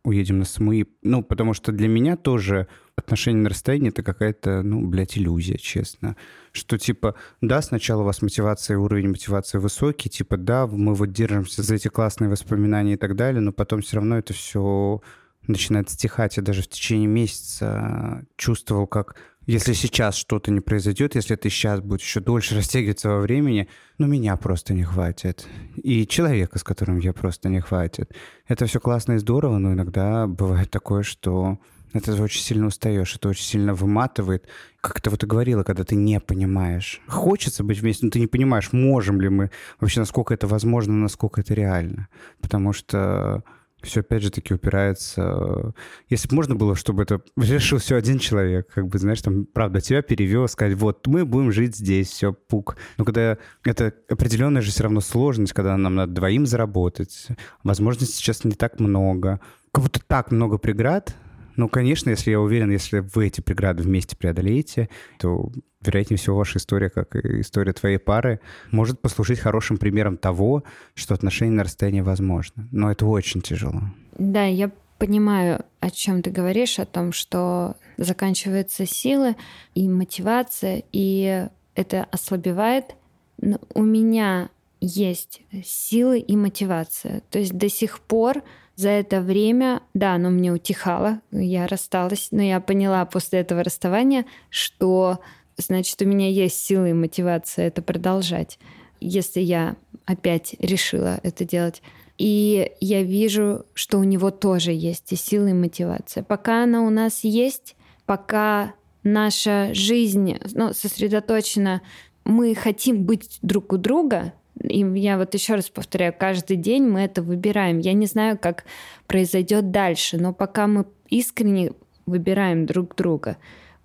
[0.04, 0.86] уедем на Самуи.
[1.02, 6.16] Ну, потому что для меня тоже отношения на расстоянии— это какая-то, ну, блядь, иллюзия, честно.
[6.52, 11.62] Что, типа, да, сначала у вас мотивация, уровень мотивации высокий, типа, да, мы вот держимся
[11.62, 15.00] за эти классные воспоминания и так далее, но потом все равно это все
[15.46, 16.36] начинает стихать.
[16.36, 21.80] Я даже в течение месяца чувствовал, как если сейчас что-то не произойдет, если это сейчас
[21.80, 25.46] будет еще дольше растягиваться во времени, ну, меня просто не хватит.
[25.76, 28.12] И человека, с которым я просто не хватит.
[28.48, 31.60] Это все классно и здорово, но иногда бывает такое, что
[31.92, 34.46] это очень сильно устаешь, это очень сильно выматывает.
[34.80, 37.00] Как ты вот и говорила, когда ты не понимаешь.
[37.06, 41.40] Хочется быть вместе, но ты не понимаешь, можем ли мы, вообще насколько это возможно, насколько
[41.40, 42.08] это реально.
[42.40, 43.42] Потому что
[43.82, 45.72] все опять же таки упирается...
[46.08, 49.80] Если бы можно было, чтобы это решил все один человек, как бы, знаешь, там, правда,
[49.80, 52.76] тебя перевез, сказать, вот, мы будем жить здесь, все, пук.
[52.98, 57.28] Но когда это определенная же все равно сложность, когда нам надо двоим заработать,
[57.62, 59.40] возможностей сейчас не так много,
[59.72, 61.14] как будто так много преград,
[61.56, 64.88] ну, конечно, если я уверен, если вы эти преграды вместе преодолеете,
[65.18, 68.40] то, вероятнее всего, ваша история, как и история твоей пары,
[68.70, 70.64] может послужить хорошим примером того,
[70.94, 72.68] что отношения на расстоянии возможны.
[72.70, 73.82] Но это очень тяжело.
[74.18, 79.36] Да, я понимаю, о чем ты говоришь, о том, что заканчиваются силы
[79.74, 82.94] и мотивация, и это ослабевает.
[83.38, 84.48] Но у меня
[84.80, 87.22] есть силы и мотивация.
[87.30, 88.42] То есть до сих пор
[88.76, 94.26] за это время, да, оно мне утихало, я рассталась, но я поняла после этого расставания,
[94.50, 95.20] что,
[95.56, 98.58] значит, у меня есть силы и мотивация это продолжать,
[99.00, 101.82] если я опять решила это делать.
[102.18, 106.22] И я вижу, что у него тоже есть и силы, и мотивация.
[106.22, 111.82] Пока она у нас есть, пока наша жизнь ну, сосредоточена,
[112.24, 114.32] мы хотим быть друг у друга,
[114.68, 117.78] и я вот еще раз повторяю, каждый день мы это выбираем.
[117.78, 118.64] Я не знаю, как
[119.06, 121.72] произойдет дальше, но пока мы искренне
[122.06, 123.36] выбираем друг друга,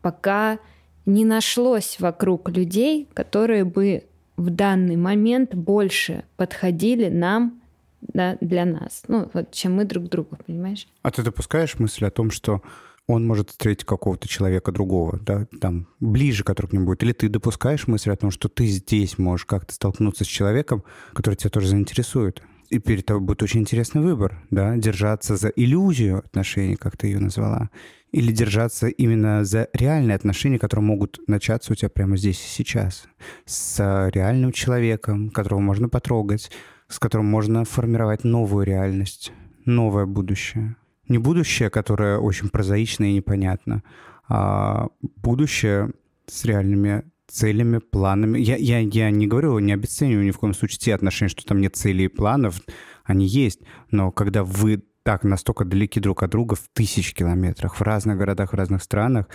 [0.02, 0.60] пока
[1.06, 4.04] не нашлось вокруг людей, которые бы
[4.38, 7.62] в данный момент больше подходили нам
[8.02, 9.04] да, для нас.
[9.08, 10.88] Ну, вот чем мы друг другу, понимаешь?
[11.04, 12.62] А ты допускаешь мысль о том, что
[13.08, 17.04] он может встретить какого-то человека другого, да, там, ближе, который к нему будет.
[17.04, 20.84] Или ты допускаешь мысль о том, что ты здесь можешь как-то столкнуться с человеком,
[21.14, 22.42] который тебя тоже заинтересует.
[22.70, 27.20] И перед тобой будет очень интересный выбор, да, держаться за иллюзию отношений, как ты ее
[27.20, 27.70] назвала,
[28.14, 33.08] или держаться именно за реальные отношения, которые могут начаться у тебя прямо здесь и сейчас,
[33.46, 36.50] с реальным человеком, которого можно потрогать,
[36.88, 39.34] с которым можно формировать новую реальность,
[39.66, 40.78] новое будущее.
[41.12, 43.84] Не будущее, которое очень прозаично и непонятно,
[44.30, 45.91] а будущее
[46.26, 48.39] с реальными целями, планами.
[48.39, 51.60] Я, я, я не говорю, не обесцениваю ни в коем случае те отношения, что там
[51.60, 52.62] нет целей и планов,
[53.04, 53.60] они есть.
[53.89, 58.54] Но когда вы так настолько далеки друг от друга в тысяч километрах, в разных городах,
[58.54, 59.28] в разных странах,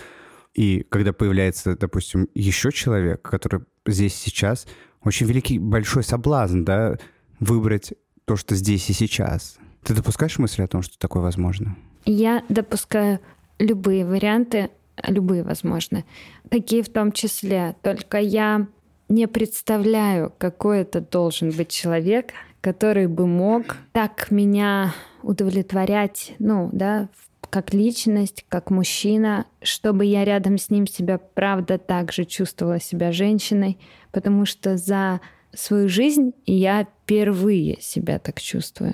[0.55, 4.65] и когда появляется, допустим, еще человек, который здесь сейчас,
[5.03, 6.97] очень великий, большой соблазн, да,
[7.39, 7.93] выбрать
[8.25, 9.59] то, что здесь и сейчас.
[9.87, 11.77] Ты допускаешь мысли о том, что такое возможно?
[12.03, 13.21] Я допускаю
[13.57, 14.69] любые варианты,
[15.01, 16.03] любые возможны.
[16.51, 17.73] Какие в том числе.
[17.83, 18.67] Только я
[19.07, 27.07] не представляю, какой это должен быть человек, который бы мог так меня удовлетворять, ну, да,
[27.49, 33.77] как личность, как мужчина, чтобы я рядом с ним себя, правда, также чувствовала себя женщиной,
[34.11, 35.21] потому что за
[35.53, 38.93] свою жизнь я впервые себя так чувствую.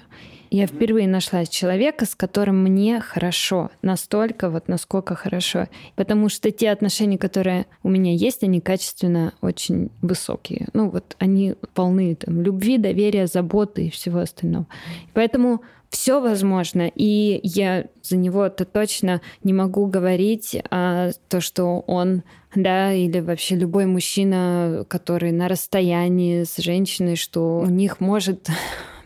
[0.54, 5.68] Я впервые нашла человека, с которым мне хорошо, настолько вот насколько хорошо.
[5.96, 10.68] Потому что те отношения, которые у меня есть, они качественно очень высокие.
[10.74, 14.68] Ну вот они полны там любви, доверия, заботы и всего остального.
[15.14, 22.22] Поэтому все возможно, и я за него-то точно не могу говорить, а то, что он,
[22.54, 28.50] да, или вообще любой мужчина, который на расстоянии с женщиной, что у них может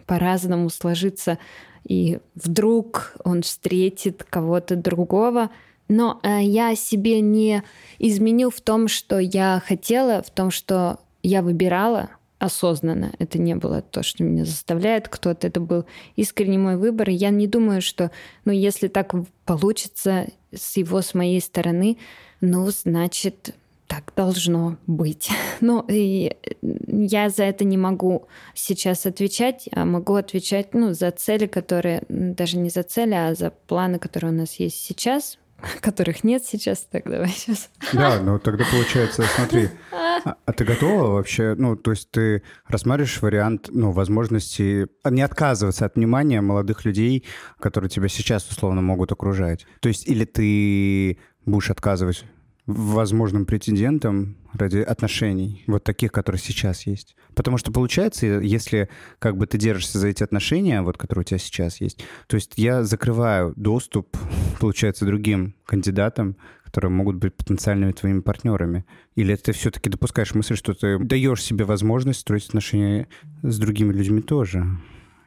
[0.07, 1.37] по-разному сложиться,
[1.83, 5.51] и вдруг он встретит кого-то другого.
[5.87, 7.63] Но э, я себе не
[7.99, 13.13] изменил в том, что я хотела, в том, что я выбирала осознанно.
[13.19, 15.47] Это не было то, что меня заставляет кто-то.
[15.47, 17.09] Это был искренний мой выбор.
[17.09, 18.11] И я не думаю, что,
[18.45, 19.13] ну, если так
[19.45, 21.97] получится с его, с моей стороны,
[22.41, 23.55] ну, значит,
[23.87, 25.29] так должно быть.
[25.59, 31.47] Ну, и я за это не могу сейчас отвечать, а могу отвечать ну, за цели,
[31.47, 35.39] которые, даже не за цели, а за планы, которые у нас есть сейчас,
[35.81, 37.71] которых нет сейчас, так давай сейчас.
[37.91, 43.19] Да, ну тогда получается, смотри, а, а ты готова вообще, ну, то есть ты рассматриваешь
[43.21, 47.25] вариант, ну, возможности не отказываться от внимания молодых людей,
[47.59, 49.65] которые тебя сейчас условно могут окружать?
[49.79, 52.25] То есть или ты будешь отказывать
[52.67, 57.15] возможным претендентом ради отношений, вот таких, которые сейчас есть.
[57.33, 61.37] Потому что получается, если как бы ты держишься за эти отношения, вот которые у тебя
[61.37, 64.17] сейчас есть, то есть я закрываю доступ,
[64.59, 68.85] получается, другим кандидатам, которые могут быть потенциальными твоими партнерами.
[69.15, 73.07] Или ты все-таки допускаешь мысль, что ты даешь себе возможность строить отношения
[73.41, 74.65] с другими людьми тоже?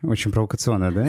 [0.03, 1.09] Очень провокационно, да?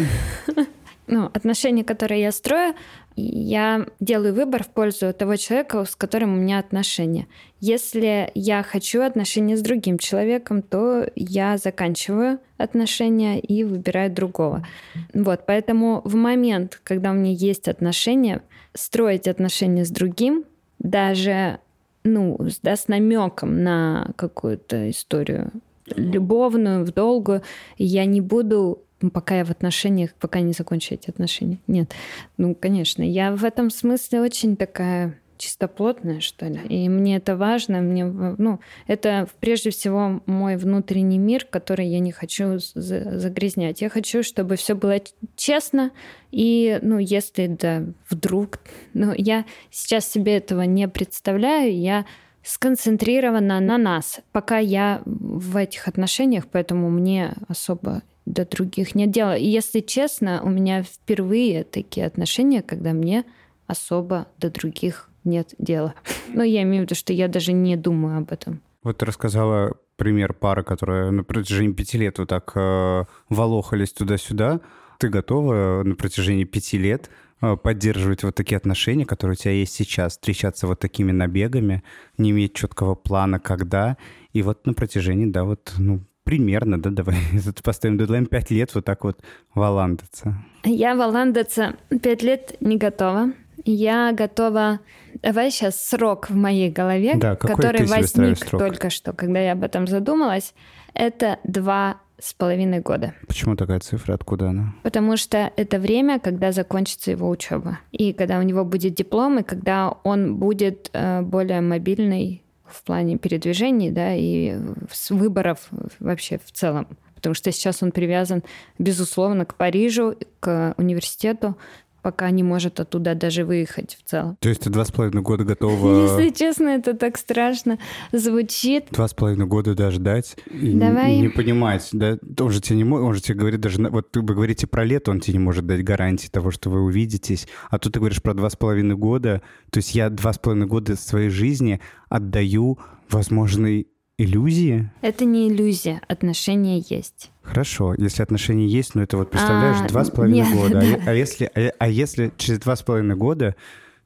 [1.07, 2.75] ну, отношения, которые я строю,
[3.15, 7.27] я делаю выбор в пользу того человека, с которым у меня отношения.
[7.59, 14.65] Если я хочу отношения с другим человеком, то я заканчиваю отношения и выбираю другого.
[15.13, 18.41] Вот, поэтому в момент, когда у меня есть отношения,
[18.73, 20.45] строить отношения с другим,
[20.79, 21.59] даже
[22.03, 25.51] ну, да, с намеком на какую-то историю
[25.95, 27.41] любовную, в долгую,
[27.77, 31.59] я не буду пока я в отношениях, пока не закончу эти отношения.
[31.67, 31.91] Нет.
[32.37, 36.59] Ну, конечно, я в этом смысле очень такая чистоплотная, что ли.
[36.69, 37.81] И мне это важно.
[37.81, 43.81] Мне, ну, это прежде всего мой внутренний мир, который я не хочу загрязнять.
[43.81, 44.99] Я хочу, чтобы все было
[45.35, 45.91] честно.
[46.31, 48.59] И, ну, если да, вдруг...
[48.93, 51.75] Ну, я сейчас себе этого не представляю.
[51.75, 52.05] Я
[52.43, 59.35] сконцентрирована на нас, пока я в этих отношениях, поэтому мне особо до других нет дела.
[59.35, 63.25] И если честно, у меня впервые такие отношения, когда мне
[63.67, 65.93] особо до других нет дела.
[66.33, 68.61] Но я имею в виду, что я даже не думаю об этом.
[68.83, 74.61] Вот ты рассказала пример пары, которая на протяжении пяти лет вот так э, волохались туда-сюда.
[74.97, 77.09] Ты готова на протяжении пяти лет
[77.41, 81.83] поддерживать вот такие отношения, которые у тебя есть сейчас, встречаться вот такими набегами,
[82.17, 83.97] не иметь четкого плана, когда,
[84.33, 87.17] и вот на протяжении, да, вот, ну, Примерно, да, давай
[87.63, 89.19] поставим дедлайн 5 лет вот так вот
[89.55, 90.35] валандаться.
[90.63, 93.33] Я валандаться 5 лет не готова.
[93.65, 94.79] Я готова...
[95.21, 99.87] Давай сейчас срок в моей голове, да, который возник только что, когда я об этом
[99.87, 100.53] задумалась.
[100.93, 103.13] Это два с половиной года.
[103.27, 104.13] Почему такая цифра?
[104.13, 104.73] Откуда она?
[104.83, 107.79] Потому что это время, когда закончится его учеба.
[107.91, 113.17] И когда у него будет диплом, и когда он будет э, более мобильный в плане
[113.17, 114.55] передвижений, да, и
[114.91, 115.69] с выборов
[115.99, 116.87] вообще в целом.
[117.15, 118.43] Потому что сейчас он привязан,
[118.79, 121.57] безусловно, к Парижу, к университету,
[122.01, 124.37] пока не может оттуда даже выехать в целом.
[124.39, 126.19] То есть ты два с половиной года готова...
[126.19, 127.77] Если честно, это так страшно
[128.11, 128.85] звучит.
[128.91, 131.17] Два с половиной года да, ждать и Давай.
[131.17, 132.17] не понимать, да?
[132.39, 135.19] Он же тебе не он же тебе говорит даже, вот вы говорите про лето, он
[135.19, 138.49] тебе не может дать гарантии того, что вы увидитесь, а тут ты говоришь про два
[138.49, 141.79] с половиной года, то есть я два с половиной года своей жизни
[142.09, 142.79] отдаю
[143.09, 143.87] возможной
[144.17, 144.91] иллюзии?
[145.01, 147.31] Это не иллюзия, отношения есть.
[147.41, 150.79] Хорошо, если отношения есть, но это вот представляешь, А, два с половиной нет, года.
[150.79, 151.03] А да.
[151.07, 153.55] А, если, а, а если через два с половиной года,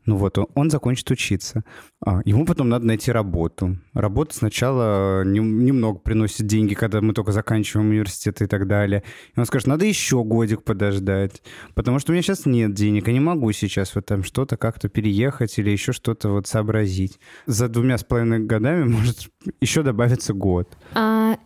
[0.05, 1.63] ну вот, он, он закончит учиться,
[2.05, 3.77] а, ему потом надо найти работу.
[3.93, 9.03] Работа сначала не- немного приносит деньги, когда мы только заканчиваем университет и так далее.
[9.35, 11.41] И он скажет, надо еще годик подождать,
[11.73, 14.89] потому что у меня сейчас нет денег, я не могу сейчас вот там что-то как-то
[14.89, 17.19] переехать или еще что-то вот сообразить.
[17.45, 19.29] За двумя с половиной годами может
[19.61, 20.77] еще добавиться год.
[20.93, 21.37] А,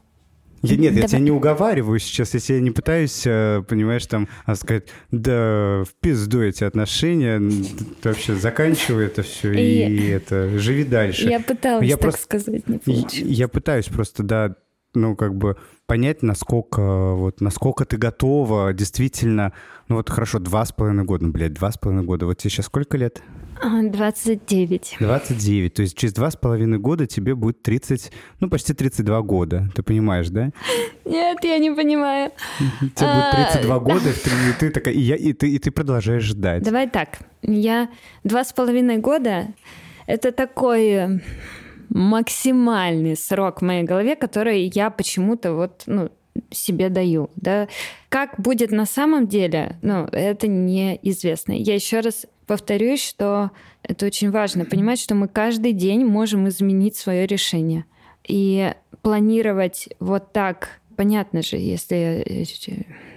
[0.62, 1.07] Я, нет, я Давай.
[1.10, 5.93] тебя не уговариваю сейчас, если я не пытаюсь, э, понимаешь, там а, сказать, да в
[6.01, 7.41] пизду эти отношения,
[8.03, 11.30] вообще заканчивай это все и, И- это живи дальше.
[11.30, 13.14] я пыталась Я так просто- сказать, не получилось.
[13.14, 14.55] Я пытаюсь просто, да,
[14.93, 15.55] ну, как бы
[15.90, 19.54] понять, насколько, вот, насколько ты готова действительно,
[19.88, 22.52] ну, вот хорошо, два с половиной года, ну, блядь, два с половиной года, вот тебе
[22.52, 23.24] сейчас сколько лет?
[23.60, 24.98] А, 29.
[25.00, 29.68] 29, то есть через два с половиной года тебе будет 30, ну, почти 32 года,
[29.74, 30.52] ты понимаешь, да?
[31.06, 32.32] Нет, я не понимаю.
[32.60, 36.24] Тебе А, будет 32 года, и ты, такая, и, я, и, ты, и ты продолжаешь
[36.24, 36.62] ждать.
[36.62, 37.18] Давай так.
[37.42, 37.90] Я
[38.24, 39.48] два с половиной года—
[40.06, 41.20] это такой э,
[41.90, 46.10] максимальный срок в моей голове, который я почему-то вот, ну,
[46.52, 47.68] себе даю, да.
[48.10, 51.54] Как будет на самом деле, ну, это неизвестно.
[51.54, 53.52] Я еще раз повторюсь, что
[53.84, 57.86] это очень важно понимать, что мы каждый день можем изменить свое решение.
[58.28, 62.44] И планировать вот так, понятно же, если э,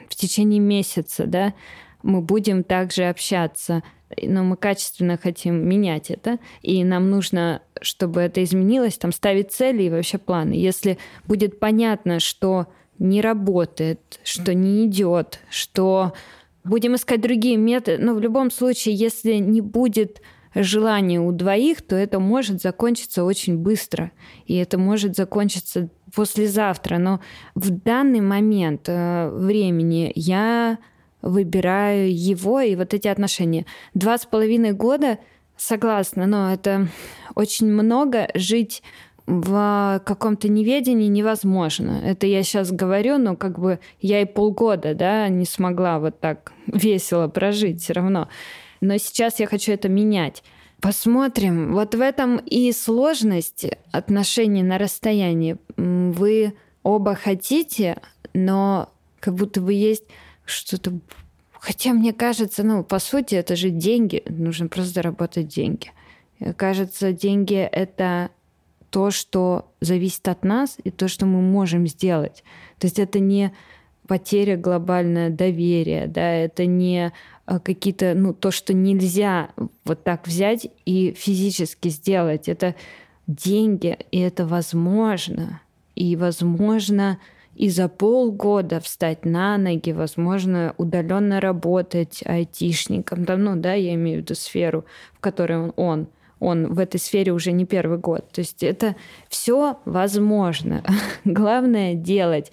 [0.08, 1.54] в течение месяца, да,
[2.02, 3.82] мы будем также общаться,
[4.20, 9.84] но мы качественно хотим менять это, и нам нужно, чтобы это изменилось, там ставить цели
[9.84, 10.52] и вообще планы.
[10.52, 12.66] Если будет понятно, что
[12.98, 16.12] не работает, что не идет, что
[16.64, 20.20] будем искать другие методы, но в любом случае, если не будет
[20.54, 24.12] желания у двоих, то это может закончиться очень быстро,
[24.46, 26.98] и это может закончиться послезавтра.
[26.98, 27.20] Но
[27.54, 30.78] в данный момент э, времени я
[31.22, 33.64] выбираю его и вот эти отношения.
[33.94, 35.18] Два с половиной года,
[35.56, 36.88] согласна, но это
[37.34, 38.82] очень много жить
[39.26, 42.00] в каком-то неведении невозможно.
[42.04, 46.52] Это я сейчас говорю, но как бы я и полгода, да, не смогла вот так
[46.66, 48.28] весело прожить все равно.
[48.80, 50.42] Но сейчас я хочу это менять.
[50.80, 51.72] Посмотрим.
[51.72, 55.56] Вот в этом и сложность отношений на расстоянии.
[55.76, 58.02] Вы оба хотите,
[58.34, 58.88] но
[59.20, 60.04] как будто бы есть
[60.52, 60.98] что-то...
[61.52, 64.22] Хотя мне кажется, ну, по сути, это же деньги.
[64.28, 65.92] Нужно просто заработать деньги.
[66.38, 68.30] Мне кажется, деньги— это
[68.90, 72.44] то, что зависит от нас, и то, что мы можем сделать.
[72.78, 73.52] То есть это не
[74.06, 77.12] потеря глобальное доверия, да, это не
[77.46, 79.50] а, какие-то, ну, то, что нельзя
[79.84, 82.48] вот так взять и физически сделать.
[82.48, 82.74] Это
[83.26, 85.60] деньги, и это возможно.
[85.94, 87.18] И возможно
[87.54, 94.18] и за полгода встать на ноги, возможно, удаленно работать айтишником, да, ну да, я имею
[94.18, 94.84] в виду сферу,
[95.14, 96.08] в которой он, он
[96.42, 98.28] он в этой сфере уже не первый год.
[98.32, 98.96] То есть это
[99.28, 100.82] все возможно.
[101.24, 102.50] Главное делать.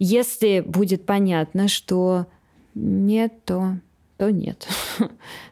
[0.00, 2.26] Если будет понятно, что
[2.74, 3.78] нет, то,
[4.16, 4.66] то нет.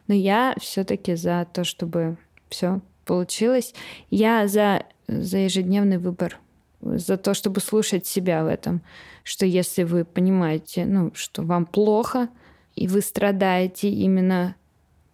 [0.07, 2.17] Но я все-таки за то, чтобы
[2.49, 3.73] все получилось.
[4.09, 6.39] Я за, за ежедневный выбор,
[6.81, 8.81] за то, чтобы слушать себя в этом.
[9.23, 12.29] Что если вы понимаете, ну, что вам плохо,
[12.75, 14.55] и вы страдаете именно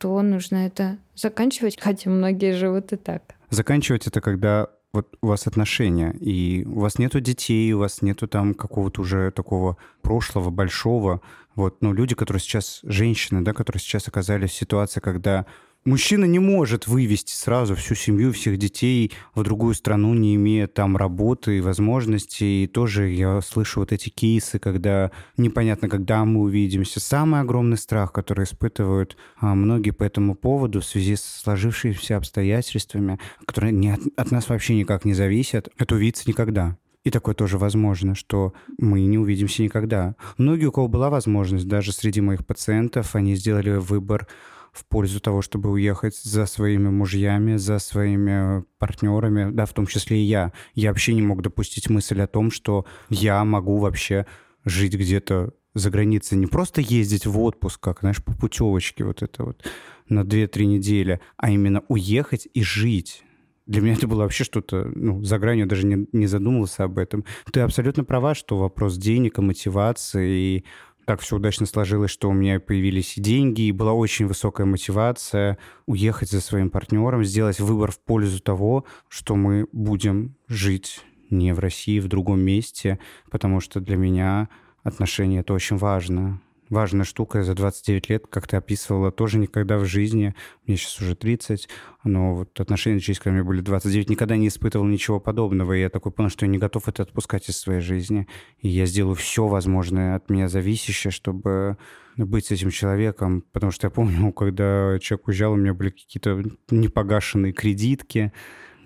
[0.03, 3.35] то нужно это заканчивать, хотя многие живут и так.
[3.49, 8.27] Заканчивать это когда вот у вас отношения, и у вас нету детей, у вас нету
[8.27, 11.21] там какого-то уже такого прошлого большого.
[11.55, 15.45] Вот, ну, люди, которые сейчас, женщины, да, которые сейчас оказались в ситуации, когда
[15.85, 20.97] мужчина не может вывести сразу всю семью, всех детей в другую страну, не имея там
[20.97, 22.63] работы и возможностей.
[22.63, 26.99] И тоже я слышу вот эти кейсы, когда непонятно, когда мы увидимся.
[26.99, 33.19] Самый огромный страх, который испытывают а, многие по этому поводу в связи с сложившимися обстоятельствами,
[33.45, 36.77] которые не от, от нас вообще никак не зависят, это увидеться никогда.
[37.03, 40.15] И такое тоже возможно, что мы не увидимся никогда.
[40.37, 44.27] Многие, у кого была возможность, даже среди моих пациентов, они сделали выбор
[44.73, 50.17] в пользу того, чтобы уехать за своими мужьями, за своими партнерами, да, в том числе
[50.17, 50.51] и я.
[50.73, 54.25] Я вообще не мог допустить мысль о том, что я могу вообще
[54.65, 59.43] жить где-то за границей, не просто ездить в отпуск, как, знаешь, по путевочке вот это
[59.43, 59.63] вот
[60.09, 63.23] на 2-3 недели, а именно уехать и жить
[63.65, 67.23] для меня это было вообще что-то, ну, за гранью даже не, не задумывался об этом.
[67.51, 70.65] Ты абсолютно права, что вопрос денег мотивации, и
[71.05, 76.29] так все удачно сложилось, что у меня появились деньги, и была очень высокая мотивация уехать
[76.29, 81.99] за своим партнером, сделать выбор в пользу того, что мы будем жить не в России,
[81.99, 82.99] в другом месте,
[83.29, 84.49] потому что для меня
[84.83, 87.43] отношения— это очень важно важная штука.
[87.43, 90.35] За 29 лет, как ты описывала, тоже никогда в жизни,
[90.65, 91.69] мне сейчас уже 30,
[92.03, 95.89] но вот отношения через когда мне были 29, никогда не испытывал ничего подобного, и я
[95.89, 98.27] такой понял, что я не готов это отпускать из своей жизни,
[98.59, 101.77] и я сделаю все возможное от меня зависящее, чтобы
[102.17, 106.43] быть с этим человеком, потому что я помню, когда человек уезжал, у меня были какие-то
[106.69, 108.31] непогашенные кредитки,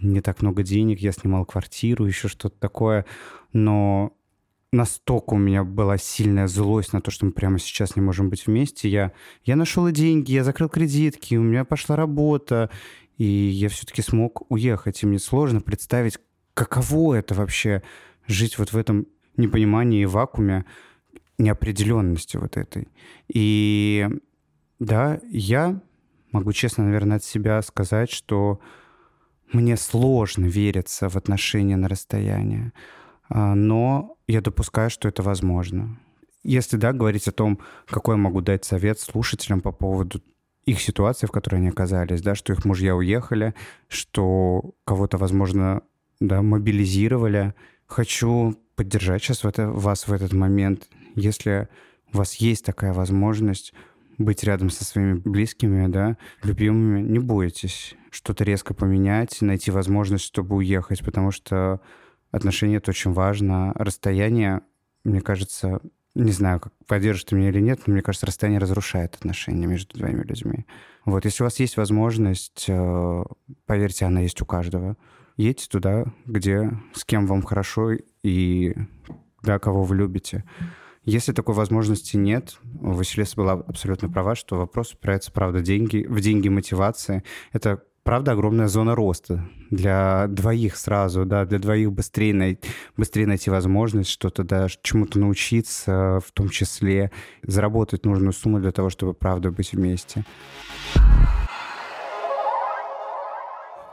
[0.01, 3.05] не так много денег, я снимал квартиру, еще что-то такое,
[3.53, 4.13] но
[4.77, 8.47] настолько у меня была сильная злость на то, что мы прямо сейчас не можем быть
[8.47, 8.87] вместе.
[8.87, 9.11] Я,
[9.43, 12.69] я нашел деньги, я закрыл кредитки, у меня пошла работа,
[13.17, 15.03] и я все-таки смог уехать.
[15.03, 16.19] И мне сложно представить,
[16.53, 17.83] каково это вообще
[18.27, 20.65] жить вот в этом непонимании и вакууме
[21.37, 22.87] неопределенности вот этой.
[23.27, 24.07] И
[24.79, 25.81] да, я
[26.31, 28.59] могу честно, наверное, от себя сказать, что
[29.51, 32.73] мне сложно вериться в отношения на расстояние.
[33.29, 35.97] А, но я допускаю, что это возможно.
[36.43, 40.21] Если, да, говорить о том, какой я могу дать совет слушателям по поводу
[40.65, 43.53] их ситуации, в которой они оказались, да, что их мужья уехали,
[43.87, 45.81] что кого-то, возможно,
[46.19, 47.53] да, мобилизировали.
[47.85, 50.87] Хочу поддержать сейчас в это, вас в этот момент.
[51.15, 51.69] Если
[52.13, 53.73] у вас есть такая возможность
[54.17, 60.55] быть рядом со своими близкими, да, любимыми, не бойтесь что-то резко поменять, найти возможность, чтобы
[60.55, 61.81] уехать, потому что
[62.37, 63.73] отношения— это очень важно.
[63.75, 64.61] Расстояние,
[65.03, 65.81] мне кажется,
[66.15, 70.23] не знаю, как поддержишь меня или нет, но мне кажется, расстояние разрушает отношения между двумя
[70.23, 70.65] людьми.
[71.05, 73.23] Вот, если у вас есть возможность, э,
[73.65, 74.97] поверьте, она есть у каждого.
[75.37, 77.91] Едьте туда, где, с кем вам хорошо
[78.23, 78.75] и
[79.43, 80.43] да, кого вы любите.
[81.03, 86.49] Если такой возможности нет, Василиса была абсолютно права, что вопрос упирается, правда, деньги, в деньги
[86.49, 87.23] мотивации.
[87.53, 92.57] Это правда, огромная зона роста для двоих сразу, да, для двоих быстрее, най-
[92.95, 97.11] быстрее найти возможность что-то, да, чему-то научиться, в том числе
[97.43, 100.23] заработать нужную сумму для того, чтобы, правда, быть вместе.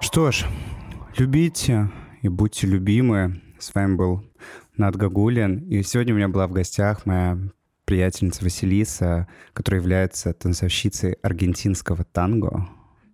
[0.00, 0.46] Что ж,
[1.16, 1.90] любите
[2.22, 3.42] и будьте любимы.
[3.58, 4.24] С вами был
[4.76, 5.58] Над Гагулин.
[5.68, 7.36] И сегодня у меня была в гостях моя
[7.84, 12.68] приятельница Василиса, которая является танцовщицей аргентинского танго.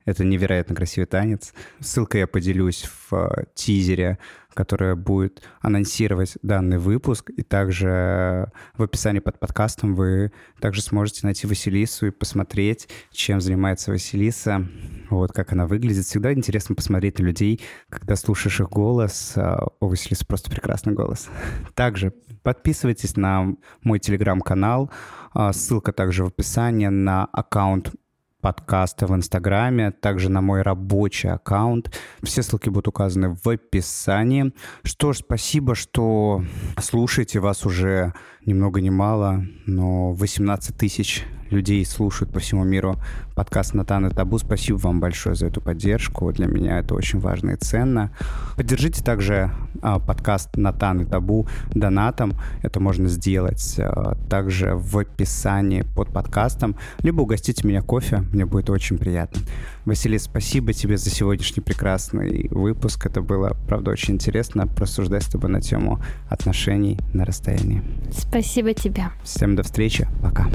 [0.04, 1.52] Это невероятно красивый танец.
[1.80, 4.18] Ссылкой я поделюсь в э, тизере,
[4.54, 7.30] которая будет анонсировать данный выпуск.
[7.30, 13.90] И также в описании под подкастом вы также сможете найти Василису и посмотреть, чем занимается
[13.90, 14.66] Василиса,
[15.10, 16.04] вот как она выглядит.
[16.04, 19.34] Всегда интересно посмотреть на людей, когда слушаешь их голос.
[19.36, 21.28] А, у Василисы просто прекрасный голос.
[21.74, 24.90] Также подписывайтесь на мой телеграм-канал.
[25.32, 27.92] А, ссылка также в описании на аккаунт
[28.40, 31.96] подкаста в Инстаграме, также на мой рабочий аккаунт.
[32.22, 34.52] Все ссылки будут указаны в описании.
[34.82, 36.42] Что ж, спасибо, что
[36.80, 37.40] слушаете.
[37.40, 38.14] Вас уже
[38.44, 42.96] ни много ни мало, но 18 тысяч людей слушают по всему миру
[43.34, 44.38] подкаст «Натан и Табу».
[44.38, 46.32] Спасибо вам большое за эту поддержку.
[46.32, 48.10] Для меня это очень важно и ценно.
[48.56, 49.50] Поддержите также
[49.82, 52.34] а, подкаст «Натан и Табу» донатом.
[52.62, 56.76] Это можно сделать а, также в описании под подкастом.
[57.02, 58.24] Либо угостите меня кофе.
[58.32, 59.42] Мне будет очень приятно.
[59.84, 63.06] Василий, спасибо тебе за сегодняшний прекрасный выпуск.
[63.06, 67.82] Это было, правда, очень интересно просуждать с тобой на тему отношений на расстоянии.
[68.12, 69.04] Спасибо тебе.
[69.24, 70.06] Всем до встречи.
[70.22, 70.46] Пока.